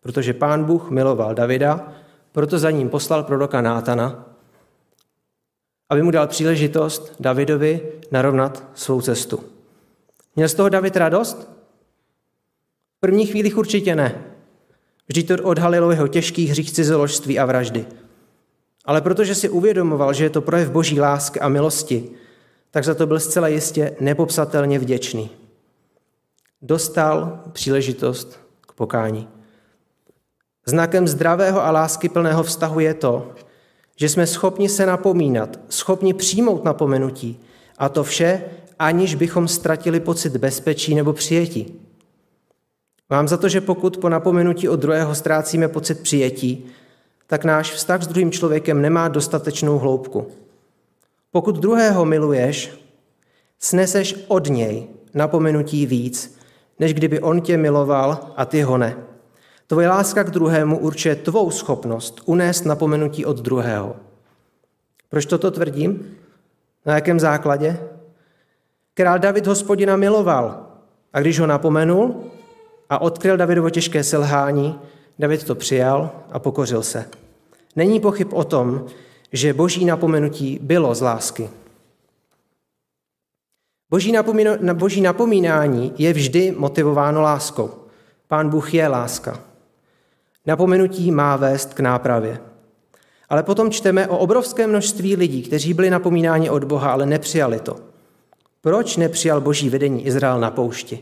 Protože 0.00 0.32
pán 0.32 0.64
Bůh 0.64 0.90
miloval 0.90 1.34
Davida, 1.34 1.92
proto 2.32 2.58
za 2.58 2.70
ním 2.70 2.88
poslal 2.88 3.22
proroka 3.22 3.60
Nátana, 3.60 4.33
aby 5.90 6.02
mu 6.02 6.10
dal 6.10 6.26
příležitost 6.26 7.12
Davidovi 7.20 7.80
narovnat 8.10 8.64
svou 8.74 9.00
cestu. 9.00 9.44
Měl 10.36 10.48
z 10.48 10.54
toho 10.54 10.68
David 10.68 10.96
radost? 10.96 11.50
V 12.96 13.00
prvních 13.00 13.30
chvílích 13.30 13.56
určitě 13.56 13.94
ne. 13.96 14.24
Vždyť 15.08 15.28
to 15.28 15.42
odhalilo 15.42 15.90
jeho 15.90 16.08
těžký 16.08 16.46
hřích 16.46 16.72
cizoložství 16.72 17.38
a 17.38 17.46
vraždy. 17.46 17.86
Ale 18.84 19.00
protože 19.00 19.34
si 19.34 19.48
uvědomoval, 19.48 20.12
že 20.12 20.24
je 20.24 20.30
to 20.30 20.42
projev 20.42 20.70
boží 20.70 21.00
lásky 21.00 21.40
a 21.40 21.48
milosti, 21.48 22.10
tak 22.70 22.84
za 22.84 22.94
to 22.94 23.06
byl 23.06 23.20
zcela 23.20 23.48
jistě 23.48 23.96
nepopsatelně 24.00 24.78
vděčný. 24.78 25.30
Dostal 26.62 27.40
příležitost 27.52 28.40
k 28.60 28.72
pokání. 28.72 29.28
Znakem 30.66 31.08
zdravého 31.08 31.64
a 31.64 31.70
lásky 31.70 32.08
plného 32.08 32.42
vztahu 32.42 32.80
je 32.80 32.94
to, 32.94 33.34
že 33.96 34.08
jsme 34.08 34.26
schopni 34.26 34.68
se 34.68 34.86
napomínat, 34.86 35.60
schopni 35.68 36.14
přijmout 36.14 36.64
napomenutí 36.64 37.40
a 37.78 37.88
to 37.88 38.04
vše, 38.04 38.42
aniž 38.78 39.14
bychom 39.14 39.48
ztratili 39.48 40.00
pocit 40.00 40.36
bezpečí 40.36 40.94
nebo 40.94 41.12
přijetí. 41.12 41.80
Mám 43.10 43.28
za 43.28 43.36
to, 43.36 43.48
že 43.48 43.60
pokud 43.60 43.96
po 43.96 44.08
napomenutí 44.08 44.68
od 44.68 44.80
druhého 44.80 45.14
ztrácíme 45.14 45.68
pocit 45.68 46.00
přijetí, 46.00 46.66
tak 47.26 47.44
náš 47.44 47.72
vztah 47.72 48.02
s 48.02 48.06
druhým 48.06 48.32
člověkem 48.32 48.82
nemá 48.82 49.08
dostatečnou 49.08 49.78
hloubku. 49.78 50.26
Pokud 51.30 51.56
druhého 51.56 52.04
miluješ, 52.04 52.70
sneseš 53.58 54.24
od 54.28 54.48
něj 54.48 54.86
napomenutí 55.14 55.86
víc, 55.86 56.38
než 56.78 56.94
kdyby 56.94 57.20
on 57.20 57.40
tě 57.40 57.56
miloval 57.56 58.32
a 58.36 58.44
ty 58.44 58.62
ho 58.62 58.78
ne. 58.78 58.96
Tvoje 59.66 59.88
láska 59.88 60.24
k 60.24 60.30
druhému 60.30 60.78
určuje 60.78 61.16
tvou 61.16 61.50
schopnost 61.50 62.20
unést 62.24 62.64
napomenutí 62.64 63.24
od 63.24 63.38
druhého. 63.38 63.96
Proč 65.08 65.26
toto 65.26 65.50
tvrdím? 65.50 66.16
Na 66.86 66.94
jakém 66.94 67.20
základě? 67.20 67.78
Král 68.94 69.18
David 69.18 69.46
hospodina 69.46 69.96
miloval 69.96 70.66
a 71.12 71.20
když 71.20 71.40
ho 71.40 71.46
napomenul, 71.46 72.24
a 72.90 72.98
odkryl 72.98 73.36
Davidovo 73.36 73.70
těžké 73.70 74.04
selhání, 74.04 74.78
David 75.18 75.44
to 75.44 75.54
přijal 75.54 76.10
a 76.30 76.38
pokořil 76.38 76.82
se. 76.82 77.08
Není 77.76 78.00
pochyb 78.00 78.32
o 78.32 78.44
tom, 78.44 78.86
že 79.32 79.54
boží 79.54 79.84
napomenutí 79.84 80.58
bylo 80.62 80.94
z 80.94 81.00
lásky. 81.00 81.50
Boží, 83.90 84.12
napomíno, 84.12 84.74
boží 84.74 85.00
napomínání 85.00 85.94
je 85.98 86.12
vždy 86.12 86.54
motivováno 86.58 87.20
láskou. 87.20 87.70
Pán 88.28 88.48
Bůh 88.48 88.74
je 88.74 88.88
láska. 88.88 89.40
Napomenutí 90.46 91.10
má 91.10 91.36
vést 91.36 91.74
k 91.74 91.80
nápravě. 91.80 92.40
Ale 93.28 93.42
potom 93.42 93.70
čteme 93.70 94.08
o 94.08 94.18
obrovské 94.18 94.66
množství 94.66 95.16
lidí, 95.16 95.42
kteří 95.42 95.74
byli 95.74 95.90
napomínáni 95.90 96.50
od 96.50 96.64
Boha, 96.64 96.92
ale 96.92 97.06
nepřijali 97.06 97.60
to. 97.60 97.76
Proč 98.60 98.96
nepřijal 98.96 99.40
boží 99.40 99.70
vedení 99.70 100.06
Izrael 100.06 100.40
na 100.40 100.50
poušti? 100.50 101.00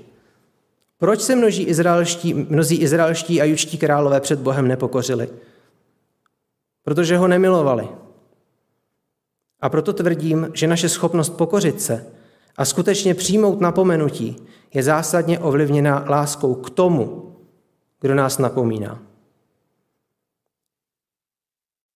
Proč 0.98 1.20
se 1.20 1.36
množí 1.36 1.62
izraelští, 1.62 2.34
mnozí 2.34 2.76
izraelští 2.76 3.40
a 3.40 3.44
jučtí 3.44 3.78
králové 3.78 4.20
před 4.20 4.38
Bohem 4.38 4.68
nepokořili? 4.68 5.28
Protože 6.82 7.16
ho 7.16 7.28
nemilovali. 7.28 7.88
A 9.60 9.68
proto 9.68 9.92
tvrdím, 9.92 10.50
že 10.54 10.66
naše 10.66 10.88
schopnost 10.88 11.30
pokořit 11.30 11.82
se 11.82 12.06
a 12.56 12.64
skutečně 12.64 13.14
přijmout 13.14 13.60
napomenutí 13.60 14.36
je 14.74 14.82
zásadně 14.82 15.38
ovlivněna 15.38 16.04
láskou 16.08 16.54
k 16.54 16.70
tomu, 16.70 17.36
kdo 18.00 18.14
nás 18.14 18.38
napomíná. 18.38 19.02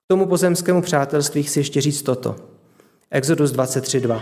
K 0.05 0.07
tomu 0.07 0.25
pozemskému 0.25 0.81
přátelství 0.81 1.43
chci 1.43 1.59
ještě 1.59 1.81
říct 1.81 2.01
toto. 2.01 2.35
Exodus 3.11 3.51
23.2. 3.51 4.21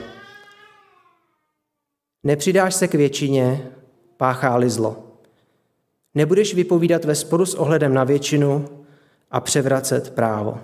Nepřidáš 2.23 2.75
se 2.75 2.87
k 2.87 2.93
většině, 2.93 3.71
páchá-li 4.17 4.69
zlo. 4.69 5.03
Nebudeš 6.15 6.53
vypovídat 6.53 7.05
ve 7.05 7.15
sporu 7.15 7.45
s 7.45 7.55
ohledem 7.55 7.93
na 7.93 8.03
většinu 8.03 8.69
a 9.31 9.39
převracet 9.39 10.09
právo. 10.09 10.59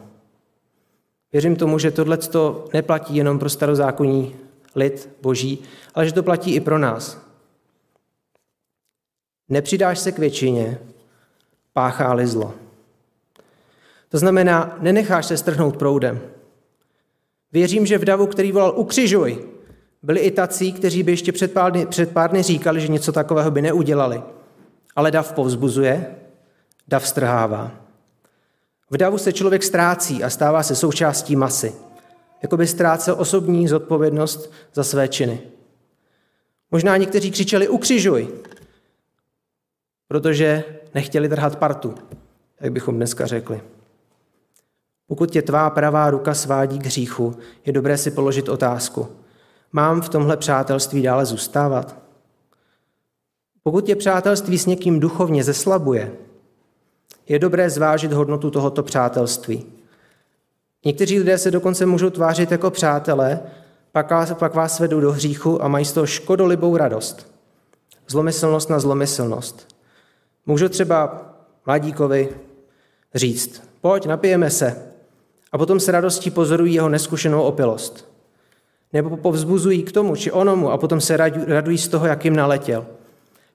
Věřím 1.33 1.55
tomu, 1.55 1.79
že 1.79 1.91
tohle 1.91 2.17
neplatí 2.73 3.15
jenom 3.15 3.39
pro 3.39 3.49
starozákonní 3.49 4.35
lid 4.75 5.09
boží, 5.21 5.63
ale 5.93 6.05
že 6.05 6.13
to 6.13 6.23
platí 6.23 6.55
i 6.55 6.59
pro 6.59 6.77
nás. 6.77 7.21
Nepřidáš 9.49 9.99
se 9.99 10.11
k 10.11 10.19
většině, 10.19 10.79
páchá-li 11.73 12.27
zlo. 12.27 12.68
To 14.10 14.18
znamená, 14.18 14.78
nenecháš 14.82 15.25
se 15.25 15.38
strhnout 15.38 15.78
proudem. 15.78 16.22
Věřím, 17.51 17.86
že 17.86 17.98
v 17.98 18.06
davu, 18.06 18.28
který 18.28 18.51
volal 18.51 18.74
ukřižuj, 18.75 19.46
byli 20.04 20.20
i 20.20 20.32
tací, 20.32 20.74
kteří 20.74 21.04
by 21.04 21.12
ještě 21.12 21.32
před 21.32 21.54
pár, 21.54 21.72
dny, 21.72 21.86
před 21.86 22.12
pár 22.12 22.30
dny 22.30 22.44
říkali, 22.44 22.82
že 22.82 22.88
něco 22.88 23.12
takového 23.12 23.51
by 23.51 23.62
neudělali. 23.62 24.22
Ale 24.96 25.12
dav 25.12 25.34
povzbuzuje, 25.34 26.16
dav 26.88 27.08
strhává. 27.08 27.72
V 28.89 28.98
davu 28.98 29.18
se 29.18 29.34
člověk 29.34 29.63
ztrácí 29.63 30.24
a 30.24 30.30
stává 30.30 30.63
se 30.63 30.75
součástí 30.75 31.36
masy. 31.36 31.74
Jako 32.42 32.58
by 32.58 32.68
ztrácel 32.68 33.16
osobní 33.18 33.68
zodpovědnost 33.68 34.51
za 34.74 34.84
své 34.84 35.08
činy. 35.08 35.42
Možná 36.72 36.98
někteří 36.98 37.32
křičeli 37.32 37.68
ukřižuj. 37.68 38.28
protože 40.08 40.63
nechtěli 40.96 41.30
trhat 41.30 41.56
partu, 41.56 41.96
jak 42.62 42.74
bychom 42.74 42.96
dneska 42.96 43.25
řekli. 43.25 43.62
Pokud 45.10 45.32
tě 45.32 45.42
tvá 45.42 45.70
pravá 45.70 46.10
ruka 46.10 46.34
svádí 46.34 46.80
k 46.80 46.86
hříchu, 46.86 47.36
je 47.66 47.74
dobré 47.74 47.98
si 47.98 48.12
položit 48.12 48.50
otázku. 48.50 49.08
Mám 49.72 50.01
v 50.01 50.10
tomhle 50.10 50.38
přátelství 50.38 51.01
dále 51.01 51.25
zůstávat? 51.25 51.98
Pokud 53.63 53.86
tě 53.86 53.96
přátelství 53.96 54.60
s 54.60 54.66
někým 54.66 55.00
duchovně 55.00 55.44
zeslabuje, 55.44 56.12
je 57.28 57.39
dobré 57.39 57.70
zvážit 57.70 58.13
hodnotu 58.13 58.51
tohoto 58.51 58.84
přátelství. 58.84 59.66
Někteří 60.86 61.20
lidé 61.20 61.38
se 61.38 61.51
dokonce 61.51 61.86
můžou 61.86 62.10
tvářit 62.10 62.51
jako 62.51 62.72
přátelé, 62.72 63.39
pak 63.92 64.12
vás, 64.12 64.34
pak 64.34 64.54
vás 64.54 64.80
vedou 64.80 65.00
do 65.00 65.12
hříchu 65.12 65.63
a 65.63 65.68
mají 65.68 65.86
z 65.86 65.92
toho 65.92 66.06
škodolibou 66.06 66.78
radost. 66.78 67.32
Zlomyslnost 68.08 68.70
na 68.70 68.80
zlomyslnost. 68.80 69.75
Můžu 70.46 70.70
třeba 70.70 71.22
mladíkovi 71.66 72.30
říct, 73.16 73.70
pojď, 73.82 74.06
napijeme 74.06 74.50
se, 74.50 74.88
a 75.51 75.58
potom 75.58 75.79
se 75.79 75.91
radostí 75.91 76.32
pozorují 76.32 76.74
jeho 76.74 76.89
neskušenou 76.89 77.41
opilost. 77.41 78.10
Nebo 78.94 79.18
povzbuzují 79.18 79.84
k 79.84 79.91
tomu 79.91 80.15
či 80.15 80.32
onomu 80.32 80.72
a 80.72 80.77
potom 80.77 81.01
se 81.01 81.18
radují 81.48 81.77
z 81.77 81.88
toho, 81.88 82.06
jak 82.06 82.25
jim 82.25 82.36
naletěl. 82.36 82.86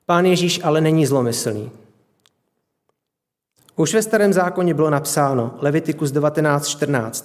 Pán 0.07 0.27
Ježíš 0.27 0.61
ale 0.65 0.81
není 0.81 1.07
zlomyslný. 1.07 1.71
Už 3.77 3.95
ve 3.95 4.03
starém 4.03 4.33
zákoně 4.33 4.75
bylo 4.75 4.91
napsáno, 4.91 5.55
Levitikus 5.61 6.13
19.14, 6.13 7.25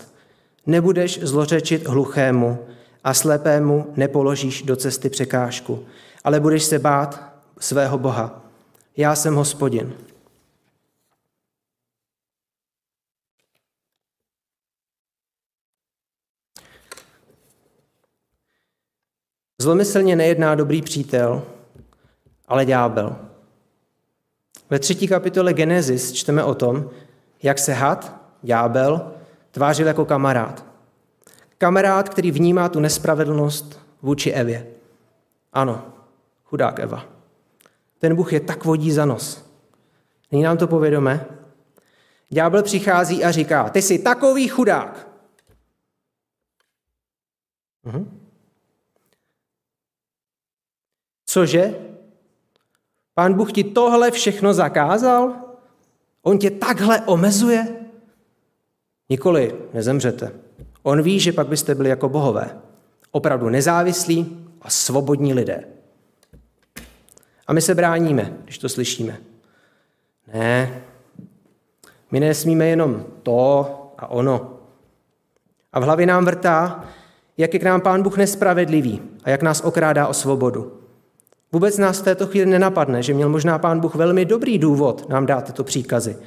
nebudeš 0.66 1.20
zlořečit 1.24 1.88
hluchému 1.88 2.60
a 3.04 3.14
slepému 3.14 3.94
nepoložíš 3.96 4.62
do 4.62 4.76
cesty 4.76 5.10
překážku, 5.10 5.86
ale 6.24 6.40
budeš 6.40 6.64
se 6.64 6.80
bát 6.80 7.24
svého 7.60 7.98
Boha. 7.98 8.42
Já 8.98 9.16
jsem 9.16 9.36
hospodin. 9.36 9.94
Zlomyslně 19.62 20.16
nejedná 20.16 20.56
dobrý 20.56 20.82
přítel, 20.82 21.44
ale 22.48 22.66
ďábel. 22.66 23.16
Ve 24.70 24.80
třetí 24.80 25.08
kapitole 25.08 25.54
Genesis 25.54 26.12
čteme 26.12 26.44
o 26.44 26.56
tom, 26.56 26.90
jak 27.44 27.60
se 27.60 27.74
had, 27.74 28.22
ďábel, 28.42 29.12
tvářil 29.52 29.88
jako 29.88 30.06
kamarád. 30.06 30.66
Kamarád, 31.58 32.10
který 32.10 32.32
vnímá 32.32 32.70
tu 32.70 32.80
nespravedlnost 32.80 33.80
vůči 34.02 34.32
Evě. 34.32 34.68
Ano, 35.54 35.94
chudák 36.44 36.80
Eva. 36.80 37.06
Ten 37.98 38.16
Bůh 38.16 38.34
je 38.34 38.40
tak 38.40 38.66
vodí 38.66 38.92
za 38.92 39.06
nos. 39.06 39.46
Není 40.32 40.44
nám 40.44 40.58
to 40.58 40.68
povědomé? 40.68 41.26
Ďábel 42.30 42.64
přichází 42.64 43.24
a 43.24 43.32
říká, 43.32 43.70
ty 43.70 43.82
jsi 43.82 44.00
takový 44.00 44.48
chudák. 44.48 45.08
Mhm. 47.84 48.19
Cože? 51.30 51.76
Pán 53.14 53.34
Bůh 53.34 53.52
ti 53.52 53.64
tohle 53.64 54.12
všechno 54.12 54.54
zakázal? 54.54 55.34
On 56.22 56.38
tě 56.40 56.52
takhle 56.52 57.02
omezuje? 57.02 57.68
Nikoli, 59.10 59.56
nezemřete. 59.74 60.32
On 60.84 61.02
ví, 61.02 61.20
že 61.20 61.32
pak 61.32 61.48
byste 61.48 61.76
byli 61.76 61.90
jako 61.90 62.10
bohové. 62.10 62.58
Opravdu 63.12 63.50
nezávislí 63.50 64.48
a 64.62 64.70
svobodní 64.70 65.34
lidé. 65.34 65.64
A 67.48 67.54
my 67.54 67.62
se 67.62 67.76
bráníme, 67.76 68.38
když 68.44 68.58
to 68.58 68.70
slyšíme. 68.70 69.18
Ne, 70.34 70.82
my 72.12 72.20
nesmíme 72.20 72.68
jenom 72.68 73.06
to 73.24 73.66
a 73.98 74.08
ono. 74.08 74.60
A 75.74 75.80
v 75.80 75.84
hlavě 75.84 76.06
nám 76.06 76.26
vrtá, 76.26 76.86
jak 77.38 77.54
je 77.54 77.60
k 77.60 77.64
nám 77.64 77.82
Pán 77.82 78.04
Bůh 78.04 78.18
nespravedlivý 78.18 79.02
a 79.24 79.30
jak 79.30 79.42
nás 79.42 79.62
okrádá 79.62 80.08
o 80.08 80.14
svobodu. 80.14 80.80
Vůbec 81.52 81.78
nás 81.78 82.00
v 82.00 82.04
této 82.04 82.28
chvíli 82.28 82.46
nenapadne, 82.46 83.04
že 83.04 83.14
měl 83.14 83.30
možná 83.30 83.60
pán 83.60 83.80
Bůh 83.80 83.96
velmi 83.96 84.26
dobrý 84.26 84.58
důvod 84.58 85.10
nám 85.10 85.26
dát 85.26 85.46
tyto 85.46 85.64
příkazy. 85.64 86.18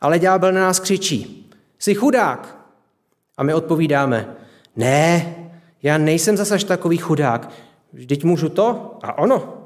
Ale 0.00 0.18
ďábel 0.18 0.52
na 0.52 0.60
nás 0.60 0.80
křičí, 0.80 1.50
jsi 1.78 1.94
chudák. 1.94 2.56
A 3.36 3.42
my 3.42 3.54
odpovídáme, 3.54 4.36
ne, 4.76 5.36
já 5.82 5.98
nejsem 5.98 6.36
zase 6.36 6.58
takový 6.58 6.98
chudák, 6.98 7.50
vždyť 7.92 8.24
můžu 8.24 8.48
to 8.48 8.98
a 9.02 9.18
ono. 9.18 9.56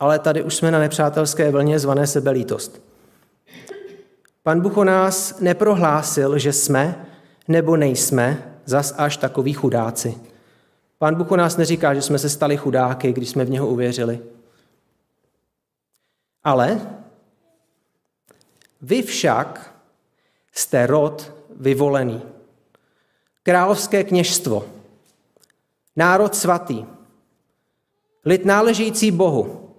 Ale 0.00 0.18
tady 0.18 0.42
už 0.42 0.54
jsme 0.54 0.70
na 0.70 0.78
nepřátelské 0.78 1.50
vlně 1.50 1.78
zvané 1.78 2.06
sebelítost. 2.06 2.82
Pan 4.42 4.60
Bůh 4.60 4.76
o 4.76 4.84
nás 4.84 5.40
neprohlásil, 5.40 6.38
že 6.38 6.52
jsme 6.52 7.06
nebo 7.48 7.76
nejsme 7.76 8.58
zas 8.64 8.94
až 8.98 9.16
takový 9.16 9.52
chudáci. 9.52 10.33
Pán 10.98 11.14
Bůh 11.14 11.32
o 11.32 11.36
nás 11.36 11.56
neříká, 11.56 11.94
že 11.94 12.02
jsme 12.02 12.18
se 12.18 12.28
stali 12.28 12.56
chudáky, 12.56 13.12
když 13.12 13.28
jsme 13.28 13.44
v 13.44 13.50
něho 13.50 13.66
uvěřili. 13.68 14.20
Ale 16.44 16.80
vy 18.82 19.02
však 19.02 19.74
jste 20.52 20.86
rod 20.86 21.32
vyvolený. 21.56 22.22
Královské 23.42 24.04
kněžstvo, 24.04 24.66
národ 25.96 26.34
svatý, 26.34 26.84
lid 28.24 28.44
náležející 28.44 29.10
Bohu, 29.10 29.70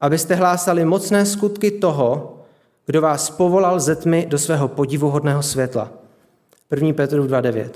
abyste 0.00 0.34
hlásali 0.34 0.84
mocné 0.84 1.26
skutky 1.26 1.70
toho, 1.70 2.40
kdo 2.86 3.00
vás 3.00 3.30
povolal 3.30 3.80
ze 3.80 3.96
tmy 3.96 4.26
do 4.26 4.38
svého 4.38 4.68
podivuhodného 4.68 5.42
světla. 5.42 5.92
1. 6.70 6.92
Petru 6.92 7.26
2.9. 7.26 7.70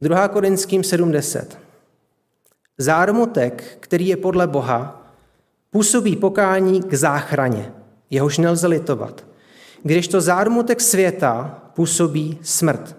2. 0.00 0.28
Korinským 0.28 0.82
7.10. 0.82 1.44
Zármutek, 2.78 3.78
který 3.80 4.08
je 4.08 4.16
podle 4.16 4.46
Boha, 4.46 5.02
působí 5.70 6.16
pokání 6.16 6.82
k 6.82 6.94
záchraně, 6.94 7.72
jehož 8.10 8.38
nelze 8.38 8.66
litovat. 8.66 9.24
Když 9.82 10.08
to 10.08 10.20
zármutek 10.20 10.80
světa 10.80 11.62
působí 11.74 12.38
smrt. 12.42 12.96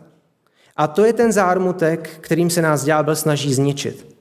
A 0.76 0.88
to 0.88 1.06
je 1.06 1.14
ten 1.14 1.32
zármutek, 1.32 2.10
kterým 2.22 2.50
se 2.50 2.62
nás 2.62 2.84
ďábel 2.84 3.16
snaží 3.16 3.54
zničit. 3.54 4.16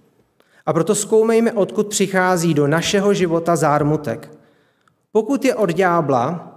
A 0.66 0.72
proto 0.72 0.94
zkoumejme, 0.94 1.52
odkud 1.52 1.86
přichází 1.86 2.54
do 2.54 2.66
našeho 2.66 3.14
života 3.14 3.56
zármutek. 3.56 4.30
Pokud 5.12 5.44
je 5.44 5.54
od 5.54 5.70
ďábla, 5.70 6.52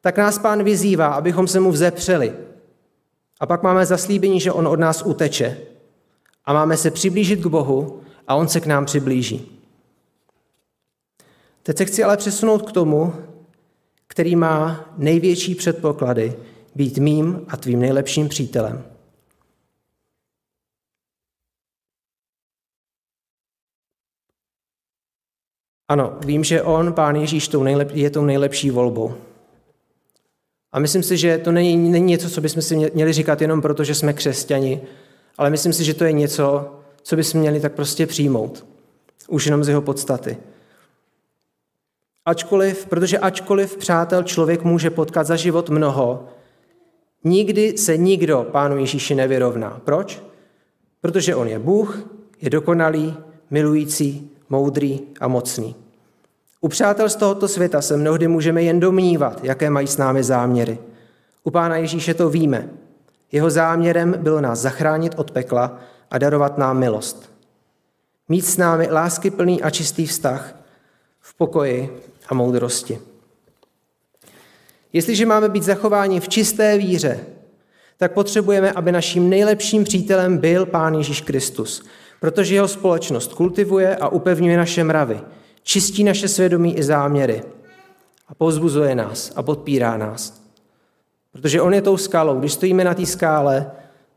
tak 0.00 0.18
nás 0.18 0.38
pán 0.38 0.62
vyzývá, 0.64 1.06
abychom 1.06 1.46
se 1.46 1.60
mu 1.60 1.72
vzepřeli, 1.72 2.34
a 3.42 3.46
pak 3.46 3.62
máme 3.62 3.86
zaslíbení, 3.86 4.40
že 4.40 4.52
on 4.52 4.68
od 4.68 4.80
nás 4.80 5.02
uteče. 5.02 5.58
A 6.44 6.52
máme 6.52 6.76
se 6.76 6.90
přiblížit 6.90 7.40
k 7.40 7.46
Bohu 7.46 8.02
a 8.28 8.34
on 8.34 8.48
se 8.48 8.60
k 8.60 8.66
nám 8.66 8.86
přiblíží. 8.86 9.58
Teď 11.62 11.76
se 11.76 11.84
chci 11.84 12.04
ale 12.04 12.16
přesunout 12.16 12.70
k 12.70 12.72
tomu, 12.72 13.14
který 14.06 14.36
má 14.36 14.84
největší 14.96 15.54
předpoklady 15.54 16.36
být 16.74 16.98
mým 16.98 17.46
a 17.48 17.56
tvým 17.56 17.80
nejlepším 17.80 18.28
přítelem. 18.28 18.84
Ano, 25.88 26.18
vím, 26.24 26.44
že 26.44 26.62
on, 26.62 26.92
Pán 26.92 27.16
Ježíš, 27.16 27.50
je 27.92 28.10
tou 28.10 28.24
nejlepší 28.24 28.70
volbou. 28.70 29.31
A 30.72 30.78
myslím 30.78 31.02
si, 31.02 31.16
že 31.16 31.38
to 31.38 31.52
není, 31.52 31.90
není 31.90 32.06
něco, 32.06 32.30
co 32.30 32.40
bychom 32.40 32.62
si 32.62 32.76
měli 32.94 33.12
říkat 33.12 33.42
jenom 33.42 33.62
proto, 33.62 33.84
že 33.84 33.94
jsme 33.94 34.12
křesťani, 34.12 34.80
ale 35.38 35.50
myslím 35.50 35.72
si, 35.72 35.84
že 35.84 35.94
to 35.94 36.04
je 36.04 36.12
něco, 36.12 36.70
co 37.02 37.16
bychom 37.16 37.40
měli 37.40 37.60
tak 37.60 37.72
prostě 37.72 38.06
přijmout. 38.06 38.66
Už 39.28 39.46
jenom 39.46 39.64
z 39.64 39.68
jeho 39.68 39.82
podstaty. 39.82 40.36
Ačkoliv, 42.24 42.86
protože 42.86 43.18
ačkoliv, 43.18 43.76
přátel, 43.76 44.22
člověk 44.22 44.64
může 44.64 44.90
potkat 44.90 45.26
za 45.26 45.36
život 45.36 45.70
mnoho, 45.70 46.28
nikdy 47.24 47.78
se 47.78 47.96
nikdo 47.96 48.46
Pánu 48.52 48.78
Ježíši 48.78 49.14
nevyrovná. 49.14 49.80
Proč? 49.84 50.22
Protože 51.00 51.34
on 51.34 51.48
je 51.48 51.58
Bůh, 51.58 52.08
je 52.40 52.50
dokonalý, 52.50 53.16
milující, 53.50 54.30
moudrý 54.48 55.00
a 55.20 55.28
mocný. 55.28 55.74
U 56.64 56.68
přátel 56.68 57.08
z 57.08 57.16
tohoto 57.16 57.48
světa 57.48 57.82
se 57.82 57.96
mnohdy 57.96 58.28
můžeme 58.28 58.62
jen 58.62 58.80
domnívat, 58.80 59.44
jaké 59.44 59.70
mají 59.70 59.86
s 59.86 59.96
námi 59.96 60.22
záměry. 60.22 60.78
U 61.44 61.50
Pána 61.50 61.76
Ježíše 61.76 62.14
to 62.14 62.30
víme. 62.30 62.68
Jeho 63.32 63.50
záměrem 63.50 64.14
bylo 64.18 64.40
nás 64.40 64.58
zachránit 64.58 65.12
od 65.16 65.30
pekla 65.30 65.80
a 66.10 66.18
darovat 66.18 66.58
nám 66.58 66.78
milost. 66.78 67.32
Mít 68.28 68.46
s 68.46 68.56
námi 68.56 68.88
láskyplný 68.90 69.62
a 69.62 69.70
čistý 69.70 70.06
vztah 70.06 70.56
v 71.20 71.34
pokoji 71.34 72.00
a 72.28 72.34
moudrosti. 72.34 72.98
Jestliže 74.92 75.26
máme 75.26 75.48
být 75.48 75.62
zachováni 75.62 76.20
v 76.20 76.28
čisté 76.28 76.78
víře, 76.78 77.20
tak 77.96 78.12
potřebujeme, 78.12 78.72
aby 78.72 78.92
naším 78.92 79.30
nejlepším 79.30 79.84
přítelem 79.84 80.38
byl 80.38 80.66
Pán 80.66 80.94
Ježíš 80.94 81.20
Kristus. 81.20 81.82
protože 82.22 82.54
jeho 82.54 82.68
společnost 82.68 83.34
kultivuje 83.34 83.96
a 83.96 84.08
upevňuje 84.08 84.56
naše 84.56 84.84
mravy, 84.84 85.20
čistí 85.62 86.04
naše 86.04 86.28
svědomí 86.28 86.76
i 86.76 86.82
záměry 86.82 87.42
a 88.28 88.34
povzbuzuje 88.34 88.94
nás 88.94 89.32
a 89.36 89.42
podpírá 89.42 89.96
nás. 89.96 90.42
Protože 91.32 91.60
on 91.60 91.74
je 91.74 91.82
tou 91.82 91.96
skalou. 91.96 92.40
Když 92.40 92.52
stojíme 92.52 92.84
na 92.84 92.94
té 92.94 93.06
skále, 93.06 93.70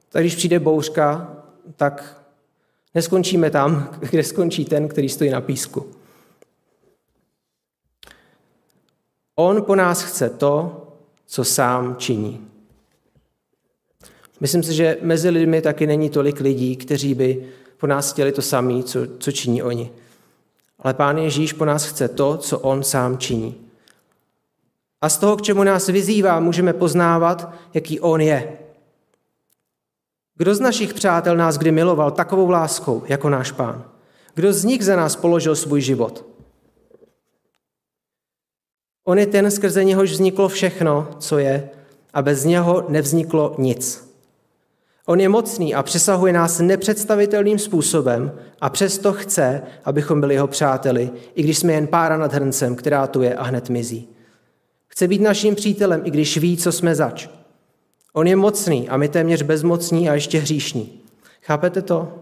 tak 0.10 0.24
když 0.24 0.36
přijde 0.36 0.60
bouřka, 0.60 1.36
tak 1.76 2.22
neskončíme 2.96 3.50
tam, 3.50 3.90
kde 4.10 4.24
skončí 4.24 4.66
ten, 4.66 4.88
který 4.88 5.10
stojí 5.10 5.30
na 5.30 5.42
písku. 5.42 5.92
On 9.36 9.64
po 9.64 9.76
nás 9.76 10.04
chce 10.04 10.30
to, 10.30 10.82
co 11.26 11.44
sám 11.44 11.96
činí. 11.96 12.48
Myslím 14.40 14.64
si, 14.64 14.74
že 14.74 14.98
mezi 15.02 15.30
lidmi 15.30 15.62
taky 15.62 15.88
není 15.88 16.10
tolik 16.10 16.40
lidí, 16.40 16.76
kteří 16.76 17.14
by 17.14 17.46
po 17.78 17.88
nás 17.88 18.14
chtěli 18.14 18.32
to 18.32 18.42
samé, 18.42 18.84
co, 18.84 19.00
co 19.20 19.32
činí 19.32 19.64
oni. 19.64 19.92
Ale 20.86 20.94
Pán 20.94 21.18
Ježíš 21.18 21.54
po 21.54 21.66
nás 21.66 21.86
chce 21.86 22.08
to, 22.08 22.38
co 22.38 22.60
On 22.60 22.84
sám 22.84 23.18
činí. 23.18 23.56
A 25.02 25.10
z 25.10 25.18
toho, 25.18 25.38
k 25.38 25.42
čemu 25.42 25.64
nás 25.64 25.88
vyzývá, 25.88 26.40
můžeme 26.40 26.74
poznávat, 26.74 27.54
jaký 27.74 28.00
On 28.00 28.22
je. 28.22 28.58
Kdo 30.36 30.56
z 30.56 30.60
našich 30.60 30.94
přátel 30.94 31.38
nás 31.38 31.58
kdy 31.58 31.72
miloval 31.72 32.12
takovou 32.12 32.50
láskou, 32.50 33.04
jako 33.08 33.30
náš 33.30 33.52
Pán? 33.52 33.86
Kdo 34.34 34.54
z 34.54 34.64
nich 34.64 34.86
za 34.86 34.96
nás 34.96 35.16
položil 35.16 35.56
svůj 35.56 35.82
život? 35.82 36.26
On 39.04 39.20
je 39.20 39.28
ten, 39.28 39.52
skrze 39.52 39.84
něhož 39.84 40.12
vzniklo 40.12 40.48
všechno, 40.48 41.08
co 41.20 41.38
je, 41.38 41.70
a 42.14 42.22
bez 42.22 42.44
něho 42.44 42.86
nevzniklo 42.90 43.56
nic. 43.58 44.05
On 45.06 45.20
je 45.20 45.30
mocný 45.30 45.76
a 45.76 45.84
přesahuje 45.84 46.34
nás 46.34 46.60
nepředstavitelným 46.60 47.60
způsobem 47.60 48.32
a 48.62 48.70
přesto 48.70 49.14
chce, 49.14 49.62
abychom 49.86 50.20
byli 50.20 50.34
jeho 50.34 50.48
přáteli, 50.48 51.12
i 51.36 51.44
když 51.44 51.58
jsme 51.58 51.74
jen 51.74 51.88
pára 51.88 52.18
nad 52.18 52.34
hrncem, 52.34 52.76
která 52.76 53.08
tu 53.08 53.22
je 53.22 53.36
a 53.36 53.44
hned 53.44 53.70
mizí. 53.70 54.08
Chce 54.88 55.08
být 55.08 55.22
naším 55.22 55.56
přítelem, 55.56 56.02
i 56.04 56.12
když 56.12 56.38
ví, 56.38 56.58
co 56.58 56.72
jsme 56.72 56.96
zač. 56.96 57.30
On 58.14 58.28
je 58.28 58.36
mocný 58.36 58.90
a 58.90 58.98
my 58.98 59.10
téměř 59.10 59.42
bezmocní 59.42 60.10
a 60.10 60.14
ještě 60.14 60.40
hříšní. 60.40 61.02
Chápete 61.42 61.82
to? 61.82 62.14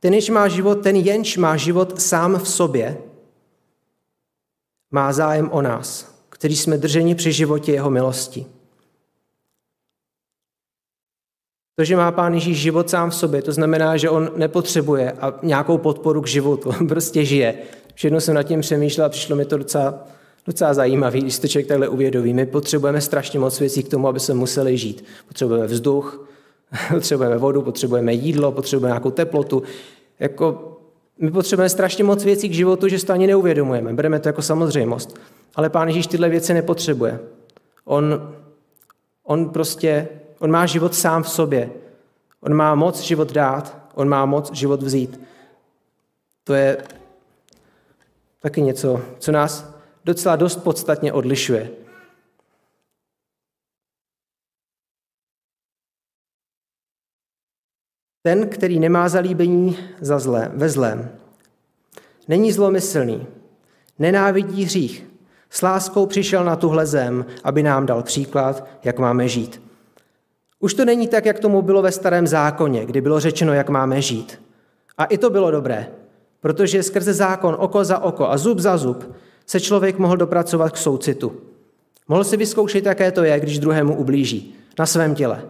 Ten, 0.00 0.14
jenž 0.14 0.30
má 0.30 0.48
život, 0.48 0.74
ten 0.74 0.96
jenž 0.96 1.36
má 1.36 1.56
život 1.56 2.00
sám 2.00 2.38
v 2.38 2.48
sobě, 2.48 2.98
má 4.90 5.12
zájem 5.12 5.50
o 5.52 5.62
nás, 5.62 6.14
kteří 6.28 6.56
jsme 6.56 6.78
drženi 6.78 7.14
při 7.14 7.32
životě 7.32 7.72
jeho 7.72 7.90
milosti. 7.90 8.46
To, 11.80 11.84
že 11.84 11.96
má 11.96 12.12
Pán 12.12 12.34
Ježíš 12.34 12.58
život 12.58 12.90
sám 12.90 13.10
v 13.10 13.14
sobě, 13.14 13.42
to 13.42 13.52
znamená, 13.52 13.96
že 13.96 14.10
on 14.10 14.30
nepotřebuje 14.36 15.12
a 15.12 15.34
nějakou 15.42 15.78
podporu 15.78 16.22
k 16.22 16.26
životu, 16.26 16.68
on 16.80 16.86
prostě 16.86 17.24
žije. 17.24 17.54
Všechno 17.94 18.20
jsem 18.20 18.34
nad 18.34 18.42
tím 18.42 18.60
přemýšlel 18.60 19.06
a 19.06 19.08
přišlo 19.08 19.36
mi 19.36 19.44
to 19.44 19.58
docela, 19.58 20.06
docela 20.46 20.74
zajímavé, 20.74 21.18
když 21.18 21.38
to 21.38 21.48
člověk 21.48 21.66
takhle 21.66 21.88
uvědomí. 21.88 22.34
My 22.34 22.46
potřebujeme 22.46 23.00
strašně 23.00 23.38
moc 23.38 23.60
věcí 23.60 23.82
k 23.82 23.88
tomu, 23.88 24.08
aby 24.08 24.20
se 24.20 24.34
museli 24.34 24.76
žít. 24.76 25.04
Potřebujeme 25.28 25.66
vzduch, 25.66 26.28
potřebujeme 26.94 27.38
vodu, 27.38 27.62
potřebujeme 27.62 28.12
jídlo, 28.12 28.52
potřebujeme 28.52 28.92
nějakou 28.92 29.10
teplotu. 29.10 29.62
Jako, 30.18 30.76
my 31.18 31.30
potřebujeme 31.30 31.68
strašně 31.68 32.04
moc 32.04 32.24
věcí 32.24 32.48
k 32.48 32.54
životu, 32.54 32.88
že 32.88 33.06
to 33.06 33.12
ani 33.12 33.26
neuvědomujeme. 33.26 33.92
Bereme 33.92 34.20
to 34.20 34.28
jako 34.28 34.42
samozřejmost. 34.42 35.18
Ale 35.54 35.70
Pán 35.70 35.88
Ježíš 35.88 36.06
tyhle 36.06 36.28
věci 36.28 36.54
nepotřebuje. 36.54 37.20
On, 37.84 38.34
on 39.24 39.48
prostě 39.48 40.08
On 40.40 40.50
má 40.50 40.66
život 40.66 40.94
sám 40.94 41.22
v 41.22 41.30
sobě. 41.30 41.70
On 42.40 42.54
má 42.54 42.74
moc 42.74 43.00
život 43.00 43.32
dát, 43.32 43.88
on 43.94 44.08
má 44.08 44.26
moc 44.26 44.52
život 44.52 44.82
vzít. 44.82 45.20
To 46.44 46.54
je 46.54 46.84
taky 48.40 48.62
něco, 48.62 49.02
co 49.18 49.32
nás 49.32 49.74
docela 50.04 50.36
dost 50.36 50.56
podstatně 50.56 51.12
odlišuje. 51.12 51.70
Ten, 58.22 58.48
který 58.48 58.80
nemá 58.80 59.08
zalíbení 59.08 59.78
za 60.00 60.18
zlé, 60.18 60.50
ve 60.54 60.68
zlém, 60.68 61.18
není 62.28 62.52
zlomyslný, 62.52 63.26
nenávidí 63.98 64.64
hřích, 64.64 65.06
s 65.50 65.62
láskou 65.62 66.06
přišel 66.06 66.44
na 66.44 66.56
tuhle 66.56 66.86
zem, 66.86 67.26
aby 67.44 67.62
nám 67.62 67.86
dal 67.86 68.02
příklad, 68.02 68.68
jak 68.84 68.98
máme 68.98 69.28
žít. 69.28 69.69
Už 70.60 70.74
to 70.74 70.84
není 70.84 71.08
tak, 71.08 71.26
jak 71.26 71.38
tomu 71.38 71.62
bylo 71.62 71.82
ve 71.82 71.92
starém 71.92 72.26
zákoně, 72.26 72.86
kdy 72.86 73.00
bylo 73.00 73.20
řečeno, 73.20 73.52
jak 73.52 73.68
máme 73.68 74.02
žít. 74.02 74.42
A 74.98 75.04
i 75.04 75.18
to 75.18 75.30
bylo 75.30 75.50
dobré, 75.50 75.86
protože 76.40 76.82
skrze 76.82 77.14
zákon 77.14 77.56
oko 77.58 77.84
za 77.84 77.98
oko 77.98 78.30
a 78.30 78.38
zub 78.38 78.58
za 78.58 78.76
zub 78.76 79.14
se 79.46 79.60
člověk 79.60 79.98
mohl 79.98 80.16
dopracovat 80.16 80.72
k 80.72 80.76
soucitu. 80.76 81.32
Mohl 82.08 82.24
si 82.24 82.36
vyzkoušet, 82.36 82.86
jaké 82.86 83.12
to 83.12 83.24
je, 83.24 83.40
když 83.40 83.58
druhému 83.58 83.94
ublíží 83.94 84.54
na 84.78 84.86
svém 84.86 85.14
těle. 85.14 85.42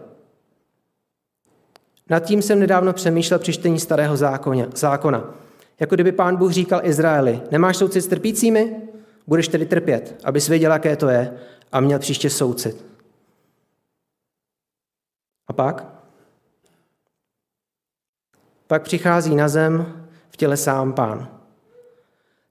Nad 2.09 2.19
tím 2.19 2.41
jsem 2.41 2.59
nedávno 2.59 2.93
přemýšlel 2.93 3.39
při 3.39 3.53
čtení 3.53 3.79
starého 3.79 4.17
zákoně, 4.17 4.67
zákona. 4.75 5.33
Jako 5.79 5.95
kdyby 5.95 6.11
pán 6.11 6.35
Bůh 6.35 6.51
říkal 6.51 6.81
Izraeli, 6.83 7.41
nemáš 7.51 7.77
soucit 7.77 8.01
s 8.01 8.07
trpícími? 8.07 8.75
Budeš 9.27 9.47
tedy 9.47 9.65
trpět, 9.65 10.15
abys 10.23 10.47
věděl, 10.47 10.71
jaké 10.71 10.95
to 10.95 11.09
je 11.09 11.33
a 11.71 11.79
měl 11.79 11.99
příště 11.99 12.29
soucit. 12.29 12.90
A 15.47 15.53
pak? 15.53 15.85
Pak 18.67 18.83
přichází 18.83 19.35
na 19.35 19.49
zem 19.49 20.05
v 20.29 20.37
těle 20.37 20.57
sám 20.57 20.93
pán. 20.93 21.27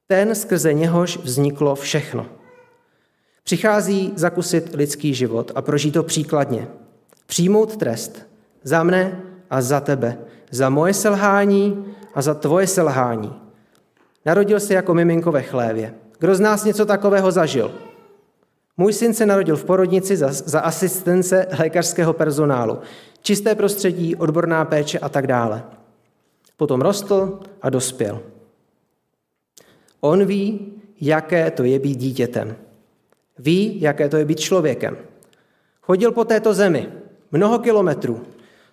Ten, 0.06 0.34
skrze 0.34 0.74
něhož 0.74 1.16
vzniklo 1.16 1.74
všechno. 1.74 2.26
Přichází 3.42 4.12
zakusit 4.16 4.74
lidský 4.74 5.14
život 5.14 5.52
a 5.54 5.62
prožít 5.62 5.94
to 5.94 6.02
příkladně. 6.02 6.68
Přijmout 7.26 7.76
trest 7.76 8.26
za 8.62 8.82
mne 8.82 9.22
a 9.50 9.62
za 9.62 9.80
tebe, 9.80 10.18
za 10.50 10.70
moje 10.70 10.94
selhání 10.94 11.94
a 12.14 12.22
za 12.22 12.34
tvoje 12.34 12.66
selhání. 12.66 13.34
Narodil 14.26 14.60
se 14.60 14.74
jako 14.74 14.94
miminko 14.94 15.32
ve 15.32 15.42
chlévě. 15.42 15.94
Kdo 16.18 16.34
z 16.34 16.40
nás 16.40 16.64
něco 16.64 16.86
takového 16.86 17.30
zažil? 17.30 17.89
Můj 18.80 18.92
syn 18.92 19.14
se 19.14 19.26
narodil 19.26 19.56
v 19.56 19.64
porodnici 19.64 20.16
za, 20.16 20.32
za 20.32 20.60
asistence 20.60 21.46
lékařského 21.58 22.12
personálu. 22.12 22.78
Čisté 23.22 23.54
prostředí, 23.54 24.16
odborná 24.16 24.64
péče 24.64 24.98
a 24.98 25.08
tak 25.08 25.26
dále. 25.26 25.62
Potom 26.56 26.80
rostl 26.80 27.40
a 27.62 27.70
dospěl. 27.70 28.20
On 30.00 30.24
ví, 30.24 30.72
jaké 31.00 31.50
to 31.50 31.64
je 31.64 31.78
být 31.78 31.96
dítětem. 31.96 32.56
Ví, 33.38 33.80
jaké 33.80 34.08
to 34.08 34.16
je 34.16 34.24
být 34.24 34.40
člověkem. 34.40 34.96
Chodil 35.82 36.12
po 36.12 36.24
této 36.24 36.54
zemi 36.54 36.88
mnoho 37.32 37.58
kilometrů. 37.58 38.20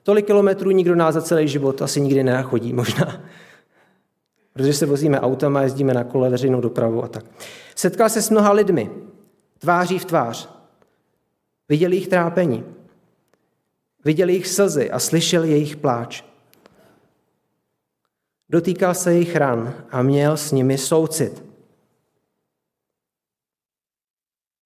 Tolik 0.04 0.26
kilometrů 0.26 0.72
nikdo 0.72 0.96
nás 0.96 1.14
za 1.14 1.22
celý 1.22 1.48
život 1.48 1.82
asi 1.82 2.02
nikdy 2.02 2.24
nenachodí, 2.24 2.74
možná. 2.74 3.22
Protože 4.54 4.74
se 4.74 4.86
vozíme 4.86 5.20
autama, 5.20 5.62
jezdíme 5.62 5.94
na 5.94 6.04
kole, 6.04 6.30
veřejnou 6.30 6.62
dopravu 6.62 7.04
a 7.04 7.08
tak. 7.08 7.26
Setkal 7.76 8.10
se 8.10 8.22
s 8.22 8.30
mnoha 8.30 8.52
lidmi, 8.52 8.90
tváří 9.58 10.00
v 10.00 10.06
tvář. 10.06 10.50
Viděl 11.70 11.92
jejich 11.92 12.08
trápení. 12.08 12.66
Viděl 14.06 14.30
jejich 14.30 14.48
slzy 14.48 14.92
a 14.92 15.00
slyšel 15.00 15.44
jejich 15.44 15.76
pláč. 15.76 16.24
Dotýkal 18.50 18.94
se 18.94 19.14
jejich 19.14 19.36
ran 19.36 19.74
a 19.92 20.02
měl 20.02 20.38
s 20.38 20.52
nimi 20.52 20.78
soucit. 20.78 21.44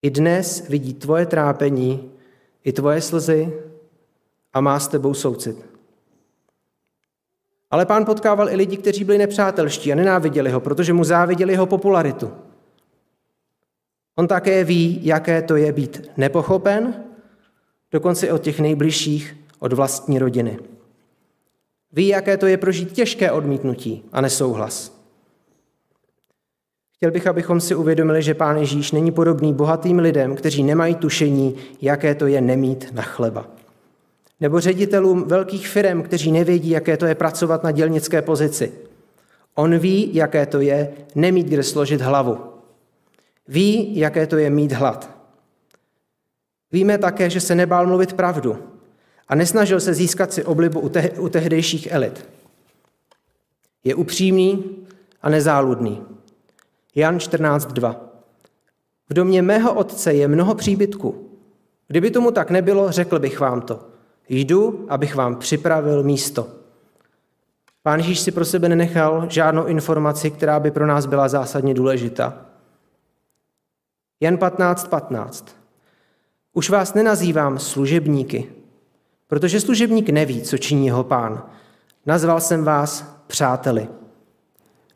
I 0.02 0.10
dnes 0.10 0.68
vidí 0.68 0.94
tvoje 0.94 1.26
trápení, 1.26 2.12
i 2.64 2.72
tvoje 2.72 3.00
slzy 3.00 3.62
a 4.52 4.60
má 4.60 4.80
s 4.80 4.88
tebou 4.88 5.14
soucit. 5.14 5.66
Ale 7.70 7.86
pán 7.86 8.04
potkával 8.04 8.48
i 8.50 8.56
lidi, 8.56 8.76
kteří 8.76 9.04
byli 9.04 9.18
nepřátelští 9.18 9.92
a 9.92 9.94
nenáviděli 9.94 10.50
ho, 10.50 10.60
protože 10.60 10.92
mu 10.92 11.04
záviděli 11.04 11.52
jeho 11.52 11.66
popularitu. 11.66 12.32
On 14.16 14.28
také 14.28 14.64
ví, 14.64 15.00
jaké 15.02 15.42
to 15.42 15.56
je 15.56 15.72
být 15.72 16.10
nepochopen, 16.16 16.94
dokonce 17.92 18.32
od 18.32 18.42
těch 18.42 18.60
nejbližších, 18.60 19.36
od 19.58 19.72
vlastní 19.72 20.18
rodiny. 20.18 20.58
Ví, 21.92 22.08
jaké 22.08 22.36
to 22.36 22.46
je 22.46 22.56
prožít 22.56 22.92
těžké 22.92 23.32
odmítnutí 23.32 24.04
a 24.12 24.20
nesouhlas. 24.20 25.02
Chtěl 26.96 27.10
bych, 27.10 27.26
abychom 27.26 27.60
si 27.60 27.74
uvědomili, 27.74 28.22
že 28.22 28.34
Pán 28.34 28.56
Ježíš 28.56 28.92
není 28.92 29.12
podobný 29.12 29.54
bohatým 29.54 29.98
lidem, 29.98 30.36
kteří 30.36 30.62
nemají 30.62 30.94
tušení, 30.94 31.56
jaké 31.80 32.14
to 32.14 32.26
je 32.26 32.40
nemít 32.40 32.88
na 32.92 33.02
chleba. 33.02 33.46
Nebo 34.40 34.60
ředitelům 34.60 35.24
velkých 35.28 35.68
firm, 35.68 36.02
kteří 36.02 36.32
nevědí, 36.32 36.70
jaké 36.70 36.96
to 36.96 37.06
je 37.06 37.14
pracovat 37.14 37.64
na 37.64 37.70
dělnické 37.70 38.22
pozici. 38.22 38.72
On 39.54 39.78
ví, 39.78 40.14
jaké 40.14 40.46
to 40.46 40.60
je 40.60 40.92
nemít 41.14 41.46
kde 41.46 41.62
složit 41.62 42.00
hlavu. 42.00 42.51
Ví, 43.48 43.98
jaké 43.98 44.26
to 44.26 44.36
je 44.36 44.50
mít 44.50 44.72
hlad. 44.72 45.10
Víme 46.72 46.98
také, 46.98 47.30
že 47.30 47.40
se 47.40 47.54
nebál 47.54 47.86
mluvit 47.86 48.12
pravdu 48.12 48.58
a 49.28 49.34
nesnažil 49.34 49.80
se 49.80 49.94
získat 49.94 50.32
si 50.32 50.44
oblibu 50.44 50.80
u, 50.80 50.88
te- 50.88 51.10
u 51.10 51.28
tehdejších 51.28 51.88
elit. 51.92 52.28
Je 53.84 53.94
upřímný 53.94 54.76
a 55.22 55.30
nezáludný. 55.30 56.02
Jan 56.94 57.18
14.2. 57.18 57.96
V 59.10 59.14
domě 59.14 59.42
mého 59.42 59.74
otce 59.74 60.14
je 60.14 60.28
mnoho 60.28 60.54
příbytků. 60.54 61.28
Kdyby 61.88 62.10
tomu 62.10 62.30
tak 62.30 62.50
nebylo, 62.50 62.92
řekl 62.92 63.18
bych 63.18 63.40
vám 63.40 63.60
to. 63.60 63.80
Jdu, 64.28 64.86
abych 64.88 65.14
vám 65.14 65.36
připravil 65.36 66.02
místo. 66.02 66.48
Pán 67.82 67.98
Ježíš 68.00 68.20
si 68.20 68.32
pro 68.32 68.44
sebe 68.44 68.68
nenechal 68.68 69.26
žádnou 69.28 69.64
informaci, 69.64 70.30
která 70.30 70.60
by 70.60 70.70
pro 70.70 70.86
nás 70.86 71.06
byla 71.06 71.28
zásadně 71.28 71.74
důležitá. 71.74 72.51
Jan 74.22 74.36
15.15. 74.36 74.88
15. 74.88 75.46
Už 76.52 76.70
vás 76.70 76.94
nenazývám 76.94 77.58
služebníky, 77.58 78.52
protože 79.26 79.60
služebník 79.60 80.10
neví, 80.10 80.42
co 80.42 80.58
činí 80.58 80.86
jeho 80.86 81.04
pán. 81.04 81.42
Nazval 82.06 82.40
jsem 82.40 82.64
vás 82.64 83.18
přáteli. 83.26 83.88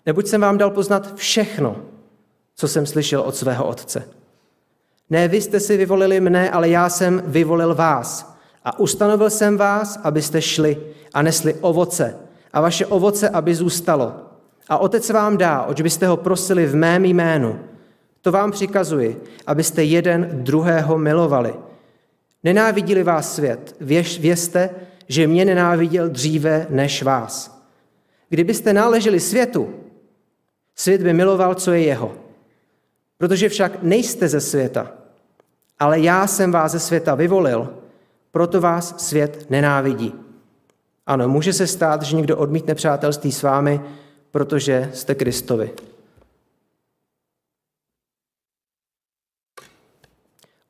Neboť 0.07 0.27
jsem 0.27 0.41
vám 0.41 0.59
dal 0.59 0.71
poznat 0.71 1.15
všechno, 1.15 1.77
co 2.55 2.69
jsem 2.69 2.87
slyšel 2.87 3.21
od 3.21 3.37
svého 3.37 3.67
otce. 3.67 4.09
Ne 5.11 5.29
vy 5.29 5.41
jste 5.41 5.61
si 5.61 5.77
vyvolili 5.77 6.21
mne, 6.21 6.51
ale 6.51 6.69
já 6.69 6.89
jsem 6.89 7.23
vyvolil 7.27 7.75
vás. 7.75 8.37
A 8.65 8.79
ustanovil 8.79 9.31
jsem 9.31 9.57
vás, 9.57 9.99
abyste 10.03 10.43
šli 10.43 10.83
a 11.15 11.23
nesli 11.23 11.55
ovoce. 11.55 12.17
A 12.53 12.61
vaše 12.61 12.87
ovoce, 12.87 13.29
aby 13.29 13.55
zůstalo. 13.55 14.15
A 14.69 14.79
otec 14.79 15.11
vám 15.11 15.37
dá, 15.37 15.62
oč 15.62 15.81
byste 15.81 16.07
ho 16.07 16.17
prosili 16.17 16.67
v 16.67 16.75
mém 16.75 17.05
jménu. 17.05 17.61
To 18.27 18.33
vám 18.33 18.51
přikazuji, 18.51 19.23
abyste 19.47 19.85
jeden 19.85 20.29
druhého 20.45 20.99
milovali. 20.99 21.55
Nenávidili 22.45 23.03
vás 23.03 23.35
svět. 23.35 23.77
Věž, 23.81 24.21
vězte, 24.21 24.71
že 25.09 25.27
mě 25.27 25.45
nenáviděl 25.45 26.09
dříve 26.09 26.67
než 26.71 27.03
vás. 27.03 27.62
Kdybyste 28.29 28.73
náleželi 28.73 29.21
světu, 29.21 29.75
svět 30.75 31.03
by 31.03 31.12
miloval, 31.12 31.55
co 31.55 31.73
je 31.73 31.83
jeho. 31.83 32.12
Protože 33.19 33.49
však 33.49 33.83
nejste 33.83 34.29
ze 34.29 34.41
světa, 34.41 34.93
ale 35.79 36.01
já 36.01 36.27
jsem 36.27 36.53
vás 36.53 36.73
ze 36.73 36.79
světa 36.81 37.15
vyvolil, 37.15 37.75
proto 38.31 38.61
vás 38.61 39.07
svět 39.07 39.47
nenávidí. 39.51 40.15
Ano, 41.07 41.29
může 41.29 41.53
se 41.53 41.67
stát, 41.67 42.03
že 42.03 42.17
někdo 42.17 42.37
odmítne 42.37 42.75
přátelství 42.75 43.33
s 43.33 43.43
vámi, 43.43 43.81
protože 44.31 44.91
jste 44.95 45.15
Kristovi. 45.15 45.71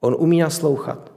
On 0.06 0.16
umí 0.18 0.38
naslouchat. 0.38 1.12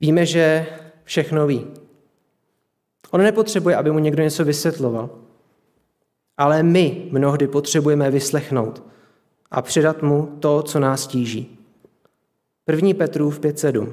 Víme, 0.00 0.26
že 0.26 0.66
všechno 1.04 1.46
ví. 1.46 1.66
On 3.10 3.20
nepotřebuje, 3.20 3.76
aby 3.76 3.90
mu 3.90 3.98
někdo 3.98 4.22
něco 4.22 4.44
vysvětloval. 4.44 5.10
Ale 6.36 6.62
my 6.62 7.08
mnohdy 7.10 7.48
potřebujeme 7.48 8.10
vyslechnout 8.10 8.82
a 9.50 9.62
předat 9.62 10.02
mu 10.02 10.36
to, 10.40 10.62
co 10.62 10.80
nás 10.80 11.06
tíží. 11.06 11.58
1. 12.66 12.94
Petrův 12.98 13.40
5.7. 13.40 13.92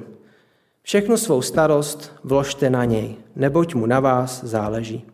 Všechnu 0.82 1.16
svou 1.16 1.42
starost 1.42 2.12
vložte 2.24 2.70
na 2.70 2.84
něj, 2.84 3.16
neboť 3.36 3.74
mu 3.74 3.86
na 3.86 4.00
vás 4.00 4.44
záleží. 4.44 5.04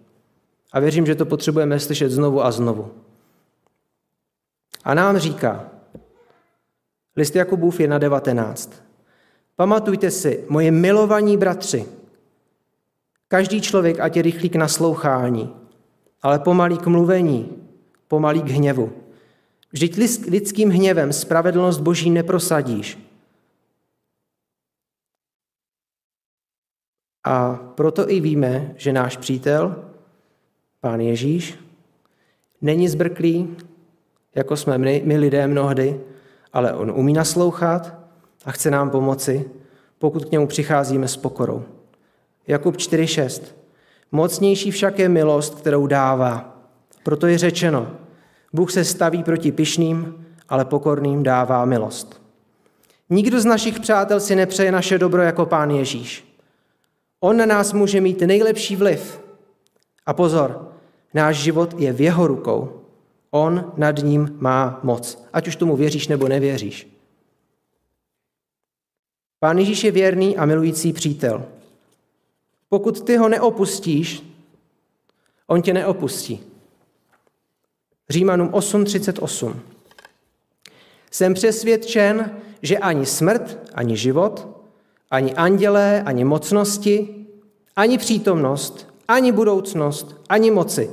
A 0.73 0.81
věřím, 0.81 1.07
že 1.07 1.15
to 1.15 1.27
potřebujeme 1.27 1.81
slyšet 1.81 2.11
znovu 2.11 2.45
a 2.45 2.51
znovu. 2.51 2.91
A 4.85 4.95
nám 4.95 5.19
říká, 5.19 5.71
list 7.17 7.37
Jakubův 7.37 7.79
1.19. 7.79 8.73
Pamatujte 9.57 10.11
si, 10.11 10.45
moje 10.49 10.71
milovaní 10.71 11.37
bratři, 11.37 11.87
každý 13.29 13.61
člověk 13.61 14.01
ať 14.01 14.17
je 14.17 14.23
rychlý 14.23 14.49
k 14.49 14.57
naslouchání, 14.57 15.57
ale 16.23 16.39
pomalý 16.39 16.79
k 16.79 16.87
mluvení, 16.87 17.63
pomalý 18.09 18.43
k 18.43 18.51
hněvu. 18.51 18.93
Vždyť 19.73 19.97
lidským 20.29 20.71
hněvem 20.71 21.13
spravedlnost 21.13 21.81
Boží 21.81 22.11
neprosadíš. 22.11 22.99
A 27.25 27.55
proto 27.55 28.11
i 28.11 28.21
víme, 28.21 28.75
že 28.77 28.93
náš 28.93 29.17
přítel, 29.17 29.85
Pán 30.81 31.01
Ježíš, 31.01 31.59
není 32.61 32.89
zbrklý, 32.89 33.57
jako 34.35 34.57
jsme 34.57 34.79
my, 34.79 35.03
my 35.05 35.17
lidé 35.17 35.47
mnohdy, 35.47 36.01
ale 36.57 36.73
on 36.73 36.91
umí 36.91 37.13
naslouchat 37.13 37.95
a 38.45 38.53
chce 38.53 38.71
nám 38.71 38.91
pomoci, 38.91 39.51
pokud 39.99 40.25
k 40.25 40.31
němu 40.31 40.47
přicházíme 40.47 41.09
s 41.09 41.17
pokorou. 41.17 41.63
Jakub 42.47 42.77
4.6. 42.77 43.43
Mocnější 44.13 44.71
však 44.71 44.99
je 44.99 45.09
milost, 45.09 45.55
kterou 45.55 45.87
dává. 45.87 46.57
Proto 47.03 47.27
je 47.27 47.39
řečeno, 47.39 47.91
Bůh 48.53 48.73
se 48.73 48.85
staví 48.85 49.25
proti 49.25 49.53
pyšným, 49.53 50.27
ale 50.49 50.65
pokorným 50.65 51.23
dává 51.23 51.65
milost. 51.65 52.23
Nikdo 53.11 53.41
z 53.41 53.45
našich 53.45 53.81
přátel 53.81 54.21
si 54.21 54.37
nepřeje 54.37 54.73
naše 54.73 54.99
dobro 54.99 55.23
jako 55.23 55.47
pán 55.47 55.71
Ježíš. 55.71 56.37
On 57.21 57.37
na 57.37 57.47
nás 57.47 57.73
může 57.73 58.01
mít 58.01 58.21
nejlepší 58.21 58.77
vliv. 58.77 59.21
A 60.07 60.13
pozor, 60.13 60.73
náš 61.15 61.37
život 61.37 61.75
je 61.81 61.93
v 61.93 62.01
jeho 62.01 62.27
rukou. 62.27 62.86
On 63.31 63.73
nad 63.77 63.99
ním 63.99 64.37
má 64.41 64.81
moc, 64.83 65.27
ať 65.33 65.49
už 65.49 65.57
tomu 65.57 65.77
věříš 65.77 66.09
nebo 66.09 66.29
nevěříš. 66.29 66.89
Pán 69.41 69.59
Ježíš 69.59 69.85
je 69.85 69.91
věrný 69.91 70.37
a 70.37 70.47
milující 70.47 70.93
přítel. 70.93 71.47
Pokud 72.69 73.05
ty 73.05 73.17
ho 73.17 73.29
neopustíš, 73.29 74.23
on 75.47 75.63
tě 75.63 75.73
neopustí. 75.73 76.41
Římanům 78.09 78.49
8.38. 78.49 79.57
Jsem 81.11 81.35
přesvědčen, 81.35 82.41
že 82.63 82.79
ani 82.79 83.07
smrt, 83.07 83.71
ani 83.75 83.97
život, 83.97 84.49
ani 85.11 85.35
andělé, 85.35 86.03
ani 86.03 86.25
mocnosti, 86.25 87.27
ani 87.77 87.99
přítomnost, 87.99 88.95
ani 89.09 89.33
budoucnost, 89.33 90.17
ani 90.29 90.51
moci, 90.51 90.91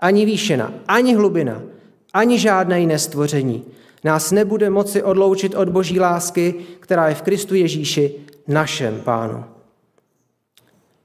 ani 0.00 0.24
výšina, 0.24 0.72
ani 0.88 1.14
hlubina, 1.14 1.62
ani 2.12 2.38
žádné 2.38 2.80
jiné 2.80 2.98
stvoření 2.98 3.64
nás 4.04 4.30
nebude 4.30 4.70
moci 4.70 5.02
odloučit 5.02 5.54
od 5.54 5.68
boží 5.68 6.00
lásky, 6.00 6.54
která 6.80 7.08
je 7.08 7.14
v 7.14 7.22
Kristu 7.22 7.54
Ježíši, 7.54 8.14
našem 8.48 9.00
pánu. 9.00 9.44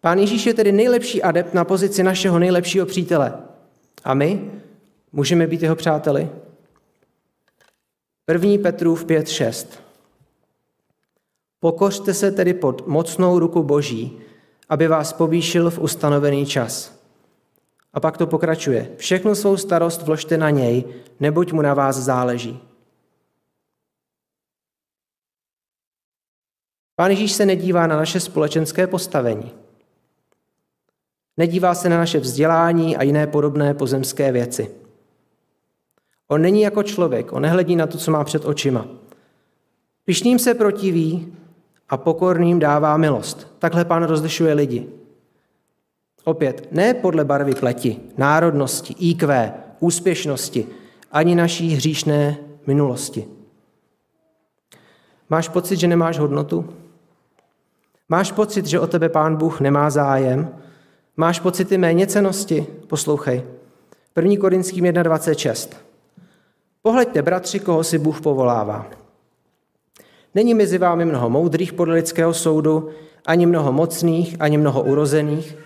Pán 0.01 0.19
Ježíš 0.19 0.45
je 0.45 0.53
tedy 0.53 0.71
nejlepší 0.71 1.23
adept 1.23 1.53
na 1.53 1.63
pozici 1.63 2.03
našeho 2.03 2.39
nejlepšího 2.39 2.85
přítele. 2.85 3.33
A 4.03 4.13
my 4.13 4.51
můžeme 5.11 5.47
být 5.47 5.61
jeho 5.61 5.75
přáteli? 5.75 6.29
1. 8.31 8.49
Petrův 8.63 9.05
5.6. 9.05 9.67
Pokořte 11.59 12.13
se 12.13 12.31
tedy 12.31 12.53
pod 12.53 12.87
mocnou 12.87 13.39
ruku 13.39 13.63
Boží, 13.63 14.17
aby 14.69 14.87
vás 14.87 15.13
povýšil 15.13 15.69
v 15.69 15.79
ustanovený 15.79 16.45
čas. 16.45 17.02
A 17.93 17.99
pak 17.99 18.17
to 18.17 18.27
pokračuje. 18.27 18.91
Všechnu 18.97 19.35
svou 19.35 19.57
starost 19.57 20.01
vložte 20.01 20.37
na 20.37 20.49
něj, 20.49 20.83
neboť 21.19 21.51
mu 21.51 21.61
na 21.61 21.73
vás 21.73 21.95
záleží. 21.95 22.59
Pán 26.95 27.11
Ježíš 27.11 27.31
se 27.31 27.45
nedívá 27.45 27.87
na 27.87 27.97
naše 27.97 28.19
společenské 28.19 28.87
postavení. 28.87 29.51
Nedívá 31.37 31.75
se 31.75 31.89
na 31.89 31.97
naše 31.97 32.19
vzdělání 32.19 32.97
a 32.97 33.03
jiné 33.03 33.27
podobné 33.27 33.73
pozemské 33.73 34.31
věci. 34.31 34.71
On 36.27 36.41
není 36.41 36.61
jako 36.61 36.83
člověk, 36.83 37.33
on 37.33 37.41
nehledí 37.41 37.75
na 37.75 37.87
to, 37.87 37.97
co 37.97 38.11
má 38.11 38.23
před 38.23 38.45
očima. 38.45 38.87
Pišným 40.05 40.39
se 40.39 40.53
protiví 40.53 41.37
a 41.89 41.97
pokorným 41.97 42.59
dává 42.59 42.97
milost. 42.97 43.47
Takhle 43.59 43.85
pán 43.85 44.03
rozlišuje 44.03 44.53
lidi. 44.53 44.89
Opět, 46.23 46.67
ne 46.71 46.93
podle 46.93 47.25
barvy 47.25 47.55
pleti, 47.55 47.99
národnosti, 48.17 48.95
IQ, 48.99 49.53
úspěšnosti, 49.79 50.67
ani 51.11 51.35
naší 51.35 51.69
hříšné 51.69 52.37
minulosti. 52.67 53.27
Máš 55.29 55.49
pocit, 55.49 55.75
že 55.75 55.87
nemáš 55.87 56.19
hodnotu? 56.19 56.69
Máš 58.09 58.31
pocit, 58.31 58.65
že 58.65 58.79
o 58.79 58.87
tebe 58.87 59.09
pán 59.09 59.35
Bůh 59.35 59.61
nemá 59.61 59.89
zájem? 59.89 60.55
Máš 61.17 61.39
pocity 61.39 61.77
méněcenosti? 61.77 62.65
Poslouchej. 62.87 63.43
1. 64.15 64.35
Korinským 64.41 64.85
1.26. 64.85 65.69
Pohleďte, 66.81 67.21
bratři, 67.21 67.59
koho 67.59 67.83
si 67.83 67.99
Bůh 67.99 68.21
povolává. 68.21 68.85
Není 70.35 70.53
mezi 70.53 70.77
vámi 70.77 71.05
mnoho 71.05 71.29
moudrých 71.29 71.73
podle 71.73 71.95
lidského 71.95 72.33
soudu, 72.33 72.89
ani 73.25 73.45
mnoho 73.45 73.71
mocných, 73.71 74.35
ani 74.39 74.57
mnoho 74.57 74.81
urozených, 74.81 75.57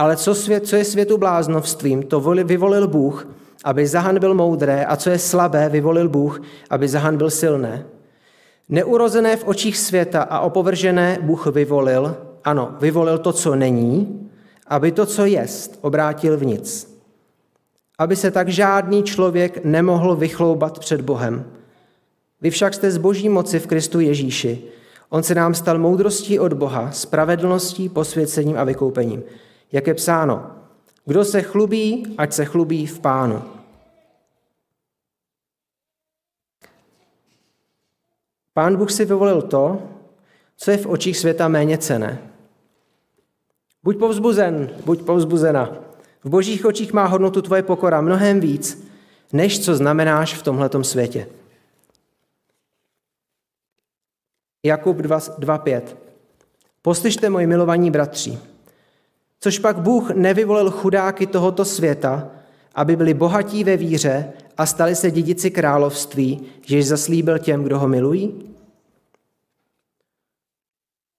ale 0.00 0.16
co, 0.16 0.34
svět, 0.34 0.66
co 0.66 0.76
je 0.76 0.84
světu 0.84 1.18
bláznovstvím, 1.18 2.02
to 2.02 2.20
vyvolil 2.20 2.88
Bůh, 2.88 3.28
aby 3.64 3.86
Zahan 3.86 4.18
byl 4.18 4.34
moudré, 4.34 4.84
a 4.84 4.96
co 4.96 5.10
je 5.10 5.18
slabé, 5.18 5.68
vyvolil 5.68 6.08
Bůh, 6.08 6.42
aby 6.70 6.88
Zahan 6.88 7.16
byl 7.16 7.30
silné. 7.30 7.86
Neurozené 8.68 9.36
v 9.36 9.44
očích 9.44 9.78
světa 9.78 10.22
a 10.22 10.40
opovržené 10.40 11.18
Bůh 11.22 11.46
vyvolil, 11.46 12.16
ano, 12.44 12.76
vyvolil 12.80 13.18
to, 13.18 13.32
co 13.32 13.54
není, 13.54 14.30
aby 14.66 14.92
to, 14.92 15.06
co 15.06 15.24
jest, 15.24 15.78
obrátil 15.80 16.36
v 16.36 16.46
nic. 16.46 16.96
Aby 17.98 18.16
se 18.16 18.30
tak 18.30 18.48
žádný 18.48 19.02
člověk 19.02 19.64
nemohl 19.64 20.16
vychloubat 20.16 20.78
před 20.78 21.00
Bohem. 21.00 21.44
Vy 22.40 22.50
však 22.50 22.74
jste 22.74 22.90
z 22.90 22.98
boží 22.98 23.28
moci 23.28 23.58
v 23.58 23.66
Kristu 23.66 24.00
Ježíši. 24.00 24.62
On 25.08 25.22
se 25.22 25.34
nám 25.34 25.54
stal 25.54 25.78
moudrostí 25.78 26.38
od 26.38 26.52
Boha, 26.52 26.90
spravedlností, 26.90 27.88
posvěcením 27.88 28.58
a 28.58 28.64
vykoupením. 28.64 29.22
Jak 29.72 29.86
je 29.86 29.94
psáno, 29.94 30.56
kdo 31.04 31.24
se 31.24 31.42
chlubí, 31.42 32.14
ať 32.18 32.32
se 32.32 32.44
chlubí 32.44 32.86
v 32.86 33.00
pánu. 33.00 33.42
Pán 38.54 38.76
Bůh 38.76 38.90
si 38.90 39.04
vyvolil 39.04 39.42
to, 39.42 39.82
co 40.56 40.70
je 40.70 40.78
v 40.78 40.86
očích 40.86 41.18
světa 41.18 41.48
méně 41.48 41.78
cené. 41.78 42.30
Buď 43.82 43.98
povzbuzen, 43.98 44.70
buď 44.84 45.02
povzbuzena. 45.02 45.78
V 46.24 46.28
božích 46.28 46.64
očích 46.64 46.92
má 46.92 47.06
hodnotu 47.06 47.42
tvoje 47.42 47.62
pokora 47.62 48.00
mnohem 48.00 48.40
víc, 48.40 48.88
než 49.32 49.64
co 49.64 49.74
znamenáš 49.74 50.34
v 50.34 50.42
tomhletom 50.42 50.84
světě. 50.84 51.28
Jakub 54.62 54.96
2.5. 54.96 55.82
Poslyšte, 56.82 57.30
moji 57.30 57.46
milovaní 57.46 57.90
bratři, 57.90 58.38
což 59.40 59.58
pak 59.58 59.78
Bůh 59.78 60.10
nevyvolil 60.10 60.70
chudáky 60.70 61.26
tohoto 61.26 61.64
světa, 61.64 62.30
aby 62.74 62.96
byli 62.96 63.14
bohatí 63.14 63.64
ve 63.64 63.76
víře 63.76 64.32
a 64.56 64.66
stali 64.66 64.96
se 64.96 65.10
dědici 65.10 65.50
království, 65.50 66.40
jež 66.68 66.86
zaslíbil 66.86 67.38
těm, 67.38 67.64
kdo 67.64 67.78
ho 67.78 67.88
milují? 67.88 68.54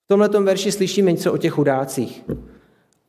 V 0.05 0.07
tomhle 0.07 0.29
verši 0.29 0.71
slyšíme 0.71 1.11
něco 1.11 1.33
o 1.33 1.37
těch 1.37 1.53
chudácích. 1.53 2.23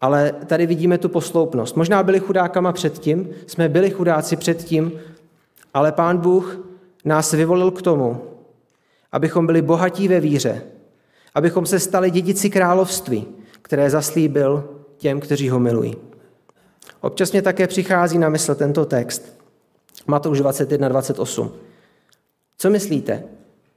Ale 0.01 0.33
tady 0.46 0.66
vidíme 0.66 0.98
tu 0.98 1.09
posloupnost. 1.09 1.77
Možná 1.77 2.03
byli 2.03 2.20
chudákama 2.20 2.72
předtím, 2.72 3.29
jsme 3.46 3.68
byli 3.68 3.90
chudáci 3.90 4.37
předtím, 4.37 4.92
ale 5.75 5.92
Pán 5.92 6.18
Bůh 6.18 6.59
nás 7.05 7.33
vyvolil 7.33 7.70
k 7.70 7.83
tomu, 7.83 8.22
abychom 9.12 9.46
byli 9.46 9.62
bohatí 9.62 10.09
ve 10.09 10.20
víře, 10.20 10.62
abychom 11.35 11.66
se 11.66 11.81
stali 11.81 12.11
dědici 12.11 12.51
království, 12.51 13.27
které 13.62 13.90
zaslíbil 13.90 14.82
těm, 15.03 15.21
kteří 15.21 15.49
ho 15.49 15.61
milují. 15.61 15.97
Občas 17.01 17.33
mě 17.33 17.43
také 17.43 17.67
přichází 17.67 18.19
na 18.19 18.29
mysl 18.29 18.55
tento 18.55 18.85
text. 18.85 19.23
Matouš 20.07 20.38
21, 20.38 20.88
28. 20.88 21.53
Co 22.59 22.71
myslíte? 22.71 23.25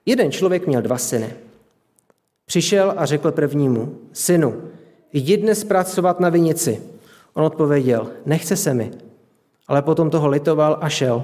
Jeden 0.05 0.31
člověk 0.31 0.67
měl 0.67 0.81
dva 0.81 0.97
syny. 0.97 1.33
Přišel 2.45 2.93
a 2.97 3.05
řekl 3.05 3.31
prvnímu, 3.31 3.97
synu, 4.13 4.61
jdi 5.13 5.37
dnes 5.37 5.63
pracovat 5.63 6.19
na 6.19 6.29
vinici. 6.29 6.81
On 7.33 7.43
odpověděl, 7.43 8.11
nechce 8.25 8.55
se 8.55 8.73
mi. 8.73 8.91
Ale 9.67 9.81
potom 9.81 10.09
toho 10.09 10.27
litoval 10.27 10.77
a 10.81 10.89
šel. 10.89 11.23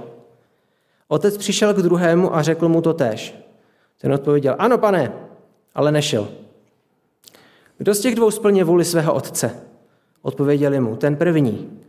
Otec 1.08 1.38
přišel 1.38 1.74
k 1.74 1.78
druhému 1.78 2.36
a 2.36 2.42
řekl 2.42 2.70
mu 2.70 2.82
to 2.82 2.94
též. 2.94 3.36
Ten 4.02 4.14
odpověděl, 4.14 4.56
ano 4.60 4.78
pane, 4.78 5.14
ale 5.76 5.92
nešel. 5.92 6.28
Kdo 7.78 7.94
z 7.94 8.00
těch 8.00 8.16
dvou 8.16 8.32
splnil 8.32 8.66
vůli 8.66 8.86
svého 8.86 9.14
otce? 9.14 9.71
Odpověděli 10.22 10.80
mu, 10.80 10.96
ten 10.96 11.16
první. 11.16 11.80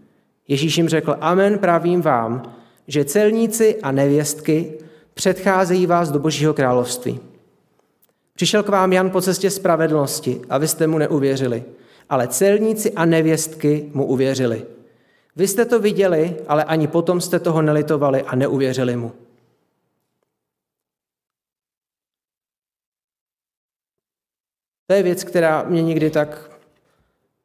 Ježíš 0.49 0.77
jim 0.77 0.89
řekl, 0.89 1.17
amen, 1.21 1.59
pravím 1.59 2.03
vám, 2.03 2.55
že 2.87 3.05
celníci 3.05 3.81
a 3.83 3.93
nevěstky 3.93 4.79
předcházejí 5.15 5.87
vás 5.87 6.11
do 6.11 6.19
Božího 6.19 6.55
království. 6.55 7.21
Přišel 8.35 8.63
k 8.63 8.69
vám 8.69 8.93
Jan 8.93 9.11
po 9.11 9.21
cestě 9.21 9.51
spravedlnosti 9.51 10.41
a 10.49 10.59
vy 10.59 10.69
jste 10.69 10.87
mu 10.87 10.99
neuvěřili, 10.99 11.65
ale 12.09 12.29
celníci 12.29 12.93
a 12.93 13.05
nevěstky 13.05 13.91
mu 13.95 14.07
uvěřili. 14.07 14.67
Vy 15.37 15.49
jste 15.49 15.65
to 15.65 15.81
viděli, 15.81 16.37
ale 16.49 16.65
ani 16.65 16.87
potom 16.87 17.21
jste 17.21 17.39
toho 17.39 17.63
nelitovali 17.63 18.23
a 18.23 18.37
neuvěřili 18.37 18.97
mu. 18.97 19.13
To 24.87 24.95
je 24.95 25.03
věc, 25.03 25.25
která 25.25 25.63
mě 25.63 25.83
někdy 25.83 26.11
tak 26.11 26.52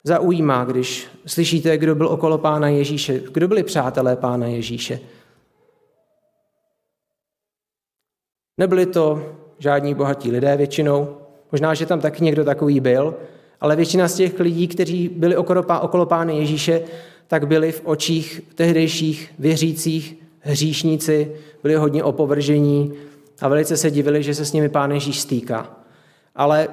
zaujímá, 0.08 0.66
když 0.66 1.08
slyšíte, 1.26 1.78
kdo 1.78 1.96
byl 1.96 2.08
okolo 2.08 2.38
Pána 2.38 2.70
Ježíše, 2.70 3.22
kdo 3.32 3.48
byli 3.48 3.64
přátelé 3.64 4.16
Pána 4.16 4.48
Ježíše. 4.48 5.00
Nebyli 8.58 8.86
to 8.86 9.36
žádní 9.60 9.94
bohatí 9.96 10.32
lidé 10.32 10.58
většinou, 10.58 11.18
možná, 11.52 11.74
že 11.74 11.86
tam 11.86 12.00
taky 12.00 12.24
někdo 12.24 12.46
takový 12.46 12.80
byl, 12.80 13.16
ale 13.62 13.76
většina 13.76 14.08
z 14.08 14.16
těch 14.16 14.40
lidí, 14.40 14.68
kteří 14.68 15.10
byli 15.10 15.38
okolo, 15.38 15.64
okolo 15.82 16.06
Pána 16.06 16.34
Ježíše, 16.34 16.82
tak 17.28 17.48
byli 17.48 17.72
v 17.72 17.82
očích 17.84 18.42
tehdejších 18.56 19.34
věřících 19.40 20.24
hříšníci, 20.40 21.32
byli 21.64 21.76
hodně 21.76 22.04
opovržení 22.04 22.94
a 23.42 23.48
velice 23.48 23.78
se 23.78 23.92
divili, 23.92 24.24
že 24.24 24.36
se 24.36 24.46
s 24.46 24.54
nimi 24.54 24.70
Pán 24.70 24.92
Ježíš 24.92 25.20
stýká. 25.20 25.78
Ale 26.36 26.68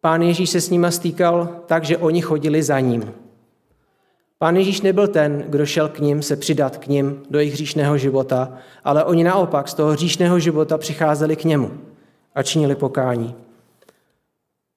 Pán 0.00 0.22
Ježíš 0.22 0.50
se 0.50 0.60
s 0.60 0.70
nima 0.70 0.90
stýkal 0.90 1.48
tak, 1.66 1.84
že 1.84 1.96
oni 1.96 2.20
chodili 2.20 2.62
za 2.62 2.80
ním. 2.80 3.14
Pán 4.38 4.56
Ježíš 4.56 4.80
nebyl 4.80 5.08
ten, 5.08 5.44
kdo 5.48 5.66
šel 5.66 5.88
k 5.88 5.98
ním 5.98 6.22
se 6.22 6.36
přidat 6.36 6.76
k 6.76 6.86
ním 6.86 7.22
do 7.30 7.38
jejich 7.38 7.54
hříšného 7.54 7.98
života, 7.98 8.52
ale 8.84 9.04
oni 9.04 9.24
naopak 9.24 9.68
z 9.68 9.74
toho 9.74 9.92
hříšného 9.92 10.38
života 10.38 10.78
přicházeli 10.78 11.36
k 11.36 11.44
němu 11.44 11.70
a 12.34 12.42
činili 12.42 12.74
pokání. 12.74 13.34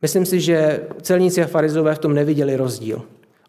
Myslím 0.01 0.25
si, 0.25 0.39
že 0.39 0.87
celníci 1.01 1.43
a 1.43 1.47
farizové 1.47 1.95
v 1.95 1.99
tom 1.99 2.13
neviděli 2.13 2.55
rozdíl. 2.55 3.01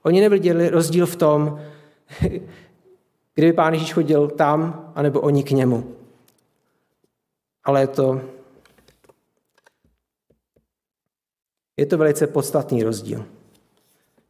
Oni 0.02 0.20
neviděli 0.20 0.68
rozdíl 0.68 1.06
v 1.06 1.16
tom, 1.16 1.60
kdyby 3.34 3.52
pán 3.52 3.72
Ježíš 3.72 3.92
chodil 3.92 4.28
tam, 4.28 4.92
anebo 4.94 5.20
oni 5.20 5.42
k 5.42 5.50
němu. 5.50 5.94
Ale 7.64 7.80
je 7.80 7.86
to 7.86 8.20
Je 11.76 11.86
to 11.86 11.98
velice 11.98 12.26
podstatný 12.26 12.82
rozdíl. 12.82 13.24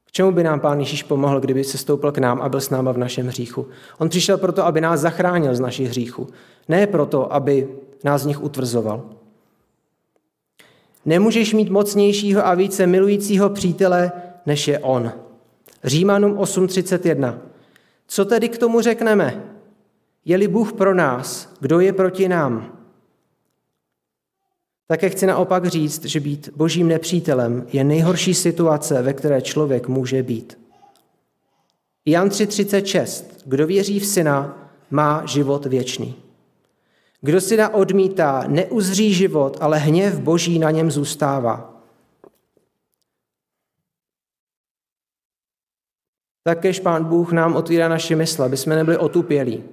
K 0.05 0.13
čemu 0.13 0.33
by 0.33 0.45
nám 0.45 0.61
Pán 0.61 0.79
Ježíš 0.79 1.03
pomohl, 1.03 1.41
kdyby 1.41 1.65
se 1.65 1.79
stoupil 1.79 2.13
k 2.13 2.19
nám 2.19 2.43
a 2.43 2.49
byl 2.49 2.61
s 2.61 2.71
náma 2.71 2.93
v 2.93 2.99
našem 2.99 3.27
hříchu? 3.27 3.69
On 3.99 4.09
přišel 4.09 4.39
proto, 4.39 4.67
aby 4.67 4.81
nás 4.81 5.01
zachránil 5.01 5.55
z 5.55 5.61
našich 5.61 5.89
hříchů. 5.89 6.27
Ne 6.69 6.87
proto, 6.87 7.33
aby 7.33 7.69
nás 8.05 8.23
z 8.23 8.27
nich 8.27 8.43
utvrzoval. 8.43 9.03
Nemůžeš 11.05 11.55
mít 11.55 11.71
mocnějšího 11.71 12.47
a 12.47 12.55
více 12.55 12.87
milujícího 12.87 13.51
přítele, 13.51 14.13
než 14.47 14.69
je 14.69 14.79
on. 14.79 15.13
Římanům 15.85 16.35
8.31. 16.39 17.39
Co 18.07 18.25
tedy 18.25 18.49
k 18.49 18.59
tomu 18.59 18.81
řekneme? 18.81 19.45
Je-li 20.25 20.49
Bůh 20.49 20.73
pro 20.73 20.95
nás, 20.95 21.53
kdo 21.61 21.81
je 21.81 21.93
proti 21.93 22.29
nám? 22.29 22.82
Také 24.87 25.11
chci 25.11 25.27
naopak 25.27 25.67
říct, 25.67 26.05
že 26.05 26.21
být 26.21 26.49
božím 26.57 26.89
nepřítelem 26.89 27.67
je 27.73 27.85
nejhorší 27.85 28.35
situace, 28.35 29.03
ve 29.03 29.13
které 29.13 29.43
člověk 29.43 29.89
může 29.89 30.23
být. 30.23 30.59
Jan 32.07 32.29
3.36. 32.29 33.25
Kdo 33.45 33.67
věří 33.67 34.01
v 34.01 34.07
syna, 34.07 34.59
má 34.91 35.27
život 35.27 35.67
věčný. 35.67 36.15
Kdo 37.21 37.41
syna 37.41 37.75
odmítá, 37.75 38.45
neuzří 38.49 39.15
život, 39.15 39.57
ale 39.61 39.79
hněv 39.79 40.21
boží 40.21 40.59
na 40.59 40.71
něm 40.71 40.91
zůstává. 40.91 41.83
Takéž 46.45 46.81
pán 46.81 47.05
Bůh 47.05 47.33
nám 47.33 47.57
otvírá 47.57 47.89
naše 47.89 48.17
mysle, 48.17 48.47
aby 48.47 48.57
jsme 48.57 48.77
nebyli 48.77 48.99
otupělí. 48.99 49.65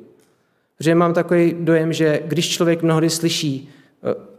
Protože 0.78 0.96
mám 0.96 1.14
takový 1.14 1.56
dojem, 1.60 1.94
že 1.94 2.24
když 2.26 2.50
člověk 2.50 2.84
mnohdy 2.84 3.10
slyší 3.10 3.70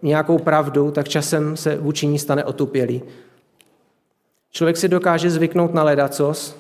nějakou 0.03 0.39
pravdu, 0.39 0.91
tak 0.91 1.09
časem 1.09 1.57
se 1.57 1.77
vůči 1.77 2.07
ní 2.07 2.19
stane 2.19 2.45
otupělý. 2.45 3.03
Člověk 4.51 4.77
si 4.77 4.89
dokáže 4.89 5.31
zvyknout 5.31 5.75
na 5.75 5.83
ledacos, 5.83 6.57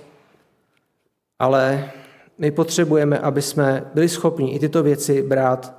ale 1.38 1.90
my 2.38 2.50
potřebujeme, 2.50 3.18
aby 3.18 3.42
jsme 3.42 3.90
byli 3.94 4.08
schopni 4.08 4.54
i 4.54 4.58
tyto 4.58 4.82
věci 4.82 5.22
brát, 5.22 5.74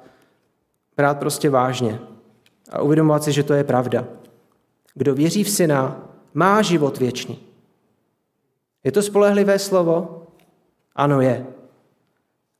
brát 0.98 1.20
prostě 1.20 1.50
vážně 1.50 2.00
a 2.72 2.82
uvědomovat 2.82 3.24
si, 3.24 3.32
že 3.32 3.44
to 3.44 3.54
je 3.54 3.64
pravda. 3.64 4.06
Kdo 4.94 5.16
věří 5.16 5.44
v 5.44 5.50
syna, 5.50 6.08
má 6.34 6.62
život 6.62 6.98
věčný. 6.98 7.40
Je 8.84 8.92
to 8.92 9.02
spolehlivé 9.02 9.60
slovo? 9.60 10.24
Ano, 10.96 11.22
je. 11.22 11.46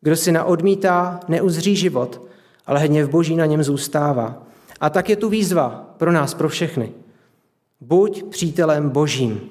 Kdo 0.02 0.16
syna 0.16 0.44
odmítá, 0.44 1.20
neuzří 1.28 1.76
život, 1.76 2.22
ale 2.66 2.80
hněv 2.80 3.10
boží 3.10 3.36
na 3.36 3.46
něm 3.46 3.64
zůstává. 3.64 4.44
A 4.82 4.90
tak 4.90 5.10
je 5.10 5.16
tu 5.16 5.30
výzva 5.30 5.94
pro 5.98 6.12
nás, 6.12 6.34
pro 6.34 6.50
všechny. 6.50 6.92
Buď 7.82 8.24
přítelem 8.24 8.90
božím. 8.90 9.51